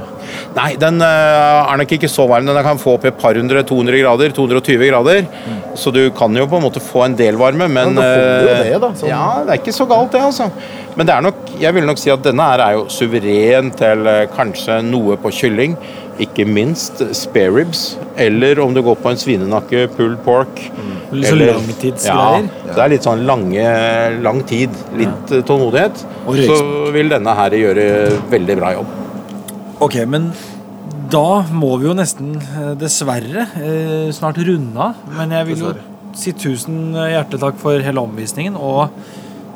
Nei, 0.55 0.71
den 0.79 1.01
eh, 1.03 1.71
er 1.71 1.79
nok 1.79 1.91
ikke 1.97 2.09
så 2.11 2.25
varm. 2.29 2.47
Den 2.47 2.59
kan 2.65 2.79
få 2.81 2.95
opp 2.95 3.05
i 3.05 3.11
et 3.11 3.19
par 3.19 3.37
hundre, 3.37 3.63
200 3.67 4.01
grader, 4.01 4.33
220 4.35 4.89
grader. 4.89 5.27
Så 5.79 5.91
du 5.95 6.01
kan 6.15 6.35
jo 6.35 6.47
på 6.49 6.59
en 6.59 6.65
måte 6.65 6.83
få 6.83 7.05
en 7.05 7.17
del 7.19 7.37
varme, 7.39 7.67
men 7.71 7.95
det 7.97 8.05
du 8.05 8.47
jo 8.47 8.53
eh, 8.53 8.63
det, 8.63 8.79
da, 8.83 8.91
sånn. 8.95 9.11
Ja, 9.11 9.25
det 9.45 9.55
er 9.55 9.61
ikke 9.61 9.75
så 9.75 9.87
galt, 9.89 10.13
det, 10.15 10.23
altså. 10.23 10.49
Men 10.95 11.09
det 11.09 11.15
er 11.15 11.25
nok, 11.25 11.41
jeg 11.59 11.75
vil 11.75 11.87
nok 11.89 11.99
si 11.99 12.11
at 12.13 12.23
denne 12.23 12.47
her 12.47 12.63
er 12.63 12.77
jo 12.77 12.87
suveren 12.93 13.73
til 13.75 14.07
eh, 14.11 14.25
kanskje 14.35 14.79
noe 14.87 15.19
på 15.21 15.33
kylling. 15.35 15.75
Ikke 16.21 16.45
minst 16.47 17.01
spareribs, 17.17 17.97
eller 18.15 18.61
om 18.63 18.71
du 18.75 18.79
går 18.85 18.95
på 19.03 19.11
en 19.11 19.19
svinenakke, 19.19 19.89
pulled 19.97 20.21
pork. 20.23 20.61
Litt 21.11 21.27
sånn 21.27 21.43
langtidsgreier. 21.43 22.45
Ja, 22.47 22.69
det 22.71 22.83
er 22.85 22.91
litt 22.93 23.07
sånn 23.07 23.25
lange, 23.27 23.65
lang 24.23 24.39
tid, 24.47 24.73
litt 24.95 25.33
ja. 25.33 25.41
tålmodighet. 25.47 26.05
Så 26.47 26.59
vil 26.95 27.11
denne 27.11 27.35
her 27.35 27.57
gjøre 27.59 27.87
veldig 28.31 28.57
bra 28.61 28.71
jobb. 28.77 28.93
Ok, 29.83 29.99
men 30.07 30.29
da 31.11 31.43
må 31.51 31.75
vi 31.81 31.89
jo 31.89 31.97
nesten, 31.97 32.37
eh, 32.39 32.71
dessverre, 32.79 33.47
eh, 33.59 34.07
snart 34.15 34.39
runde 34.39 34.79
av. 34.79 35.03
Men 35.17 35.35
jeg 35.35 35.49
vil 35.51 35.63
jo 35.65 35.73
si 36.15 36.31
tusen 36.31 36.95
hjertelig 36.95 37.43
takk 37.43 37.59
for 37.59 37.83
hele 37.83 38.01
omvisningen. 38.01 38.55
Og, 38.55 38.89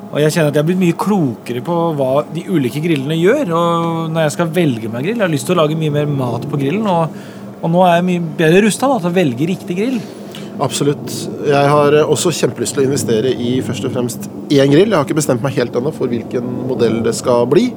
og 0.09 0.17
jeg 0.23 0.33
kjenner 0.33 0.49
at 0.49 0.55
jeg 0.57 0.63
har 0.63 0.67
blitt 0.69 0.81
mye 0.81 0.97
klokere 0.97 1.61
på 1.65 1.75
hva 1.97 2.11
de 2.33 2.45
ulike 2.49 2.81
grillene 2.81 3.17
gjør. 3.19 3.51
Og 3.53 4.13
når 4.13 4.25
jeg 4.25 4.35
skal 4.37 4.53
velge 4.55 4.89
meg 4.89 5.05
grill, 5.05 5.19
jeg 5.19 5.25
har 5.25 5.33
lyst 5.33 5.45
til 5.45 5.53
å 5.53 5.59
lage 5.61 5.77
mye 5.77 5.93
mer 5.93 6.09
mat 6.09 6.47
på 6.49 6.57
grillen. 6.57 6.87
Og, 6.89 7.19
og 7.59 7.73
nå 7.73 7.83
er 7.85 7.99
jeg 7.99 8.07
mye 8.07 8.31
bedre 8.39 8.63
rusta 8.65 8.89
til 8.95 9.11
å 9.11 9.13
velge 9.19 9.49
riktig 9.51 9.77
grill. 9.77 9.99
Absolutt. 10.59 11.13
Jeg 11.47 11.71
har 11.71 11.95
også 12.01 12.33
kjempelyst 12.35 12.75
til 12.75 12.83
å 12.83 12.89
investere 12.89 13.31
i 13.31 13.59
først 13.63 13.85
og 13.87 13.93
fremst 13.93 14.25
én 14.49 14.73
grill. 14.73 14.89
Jeg 14.89 14.97
har 14.97 15.05
ikke 15.05 15.19
bestemt 15.21 15.45
meg 15.45 15.55
helt 15.59 15.77
ennå 15.77 15.93
for 15.95 16.11
hvilken 16.11 16.49
modell 16.67 16.99
det 17.05 17.13
skal 17.15 17.45
bli. 17.51 17.69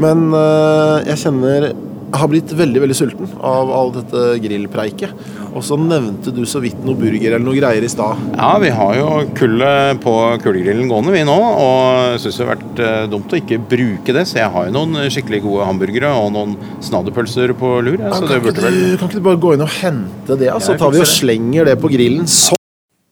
Men 0.00 0.28
eh, 0.36 1.08
jeg 1.08 1.22
kjenner 1.24 1.70
jeg 2.10 2.18
har 2.18 2.28
blitt 2.32 2.50
veldig 2.58 2.80
veldig 2.82 2.94
sulten 2.98 3.28
av 3.46 3.70
all 3.70 3.92
dette 3.94 4.22
grillpreiket. 4.42 5.12
Og 5.50 5.62
så 5.66 5.76
nevnte 5.78 6.30
du 6.34 6.42
så 6.46 6.60
vidt 6.62 6.78
noe 6.86 6.94
burger 6.98 7.32
eller 7.36 7.42
noe 7.42 7.56
greier 7.58 7.82
i 7.82 7.90
stad. 7.90 8.18
Ja, 8.36 8.52
vi 8.62 8.68
har 8.74 8.94
jo 8.98 9.06
kullet 9.38 9.98
på 10.02 10.14
kullgrillen 10.44 10.90
gående 10.90 11.14
vi 11.14 11.22
nå, 11.26 11.34
og 11.34 12.18
syns 12.22 12.38
det 12.38 12.44
har 12.46 12.52
vært 12.56 12.82
eh, 12.86 13.06
dumt 13.10 13.34
å 13.34 13.38
ikke 13.40 13.58
bruke 13.70 14.14
det. 14.14 14.26
Så 14.30 14.38
jeg 14.40 14.50
har 14.54 14.68
jo 14.68 14.74
noen 14.74 15.10
skikkelig 15.10 15.42
gode 15.46 15.66
hamburgere 15.70 16.12
og 16.18 16.30
noen 16.34 16.54
snadderpølser 16.86 17.54
på 17.58 17.72
lur. 17.86 17.98
Ja, 17.98 18.12
så 18.14 18.26
det 18.30 18.40
burde 18.46 18.62
vel 18.66 18.80
kan 19.00 19.10
ikke 19.10 19.18
du 19.22 19.26
bare 19.30 19.42
gå 19.46 19.54
inn 19.56 19.66
og 19.66 19.74
hente 19.80 20.38
det? 20.38 20.50
Så 20.62 20.74
Jeg 20.76 20.82
tar 20.84 20.94
vi 20.94 21.02
og 21.02 21.10
slenger 21.14 21.70
det 21.70 21.78
på 21.82 21.90
grillen. 21.94 22.26
sånn? 22.30 22.58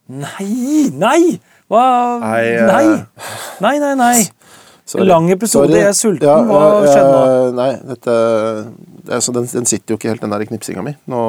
Nei! 0.08 0.88
Nei! 0.94 1.22
Hva? 1.68 1.84
Eh, 2.38 2.62
Nei! 2.64 2.84
Nei, 3.60 3.74
nei, 3.82 3.94
nei. 3.98 4.18
Sorry. 4.88 5.04
Lang 5.04 5.26
episode, 5.30 5.68
Sorry. 5.68 5.80
jeg 5.82 5.88
er 5.90 5.96
sulten. 5.96 6.24
Ja, 6.24 6.36
Hva 6.48 6.60
skjedde 6.88 7.08
nå? 7.12 7.24
Nei, 7.58 7.72
dette 7.90 8.12
det 9.08 9.16
er, 9.16 9.32
den, 9.32 9.46
den 9.48 9.66
sitter 9.68 9.94
jo 9.94 9.96
ikke 9.98 10.10
helt, 10.10 10.20
den 10.20 10.32
der 10.32 10.44
knipsinga 10.48 10.82
mi. 10.84 10.92
Nå, 11.08 11.20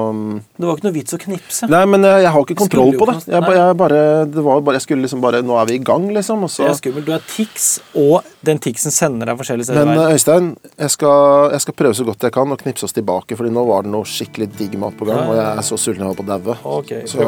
Det 0.60 0.68
var 0.68 0.78
ikke 0.78 0.88
noe 0.88 0.96
vits 0.96 1.16
å 1.16 1.20
knipse. 1.20 1.68
nei, 1.72 1.82
men 1.88 2.04
jeg, 2.08 2.24
jeg 2.26 2.32
har 2.36 2.46
ikke 2.46 2.58
kontroll 2.60 2.92
på 3.00 3.08
det. 3.10 3.16
Jeg, 3.32 3.44
jeg 3.56 3.78
bare, 3.80 4.02
det 4.32 4.44
var 4.44 4.62
bare, 4.68 4.80
jeg 4.80 4.86
skulle 4.86 5.06
liksom 5.06 5.24
bare 5.24 5.42
Nå 5.44 5.56
er 5.60 5.68
vi 5.70 5.78
i 5.80 5.82
gang, 5.90 6.08
liksom. 6.16 6.44
Og 6.48 6.52
Det 6.52 6.68
er 6.68 6.78
skummelt. 6.80 7.08
Du 7.08 7.16
er 7.16 7.24
Tix, 7.32 7.68
og 8.00 8.28
den 8.48 8.60
Tixen 8.64 8.96
sender 8.96 9.32
deg 9.32 9.40
forskjellige 9.40 9.70
steder. 9.72 9.88
men 9.92 10.04
Øystein, 10.16 10.52
skal, 10.92 11.56
jeg 11.56 11.66
skal 11.68 11.78
prøve 11.84 12.00
så 12.00 12.08
godt 12.08 12.28
jeg 12.28 12.36
kan 12.36 12.56
å 12.56 12.60
knipse 12.60 12.88
oss 12.88 12.96
tilbake, 12.96 13.40
Fordi 13.40 13.52
nå 13.56 13.66
var 13.68 13.88
det 13.88 13.92
noe 13.96 14.08
skikkelig 14.08 14.52
digg 14.60 14.80
mat 14.80 14.96
på 15.00 15.08
gang, 15.08 15.24
Ja, 15.24 15.28
og 15.32 15.40
jeg 15.40 15.50
er 15.52 15.68
så 15.68 15.80
sulten 15.80 16.04
jeg 16.04 16.12
holder 16.12 16.24
på 16.24 16.28
å 16.28 16.32
daue. 16.36 16.58
Okay, 16.80 17.04
Så 17.08 17.28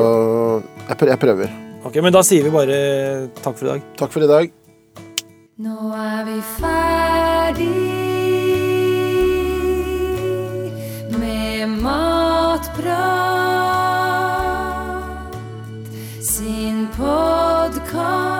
jeg 0.88 1.20
prøver. 1.28 1.60
Ok, 1.82 1.96
men 2.04 2.14
da 2.14 2.22
sier 2.24 2.44
vi 2.46 2.52
bare 2.54 2.76
takk 3.42 3.56
for 3.58 3.66
i 3.68 3.72
dag. 3.76 3.86
Takk 3.98 4.12
for 4.14 4.24
i 4.28 4.30
dag. 4.30 4.52
No 5.62 5.94
avi 5.94 6.42
färdig 6.42 7.66
med 11.20 11.70
matprat 11.70 13.02
sin 16.22 16.88
podcast 16.98 18.31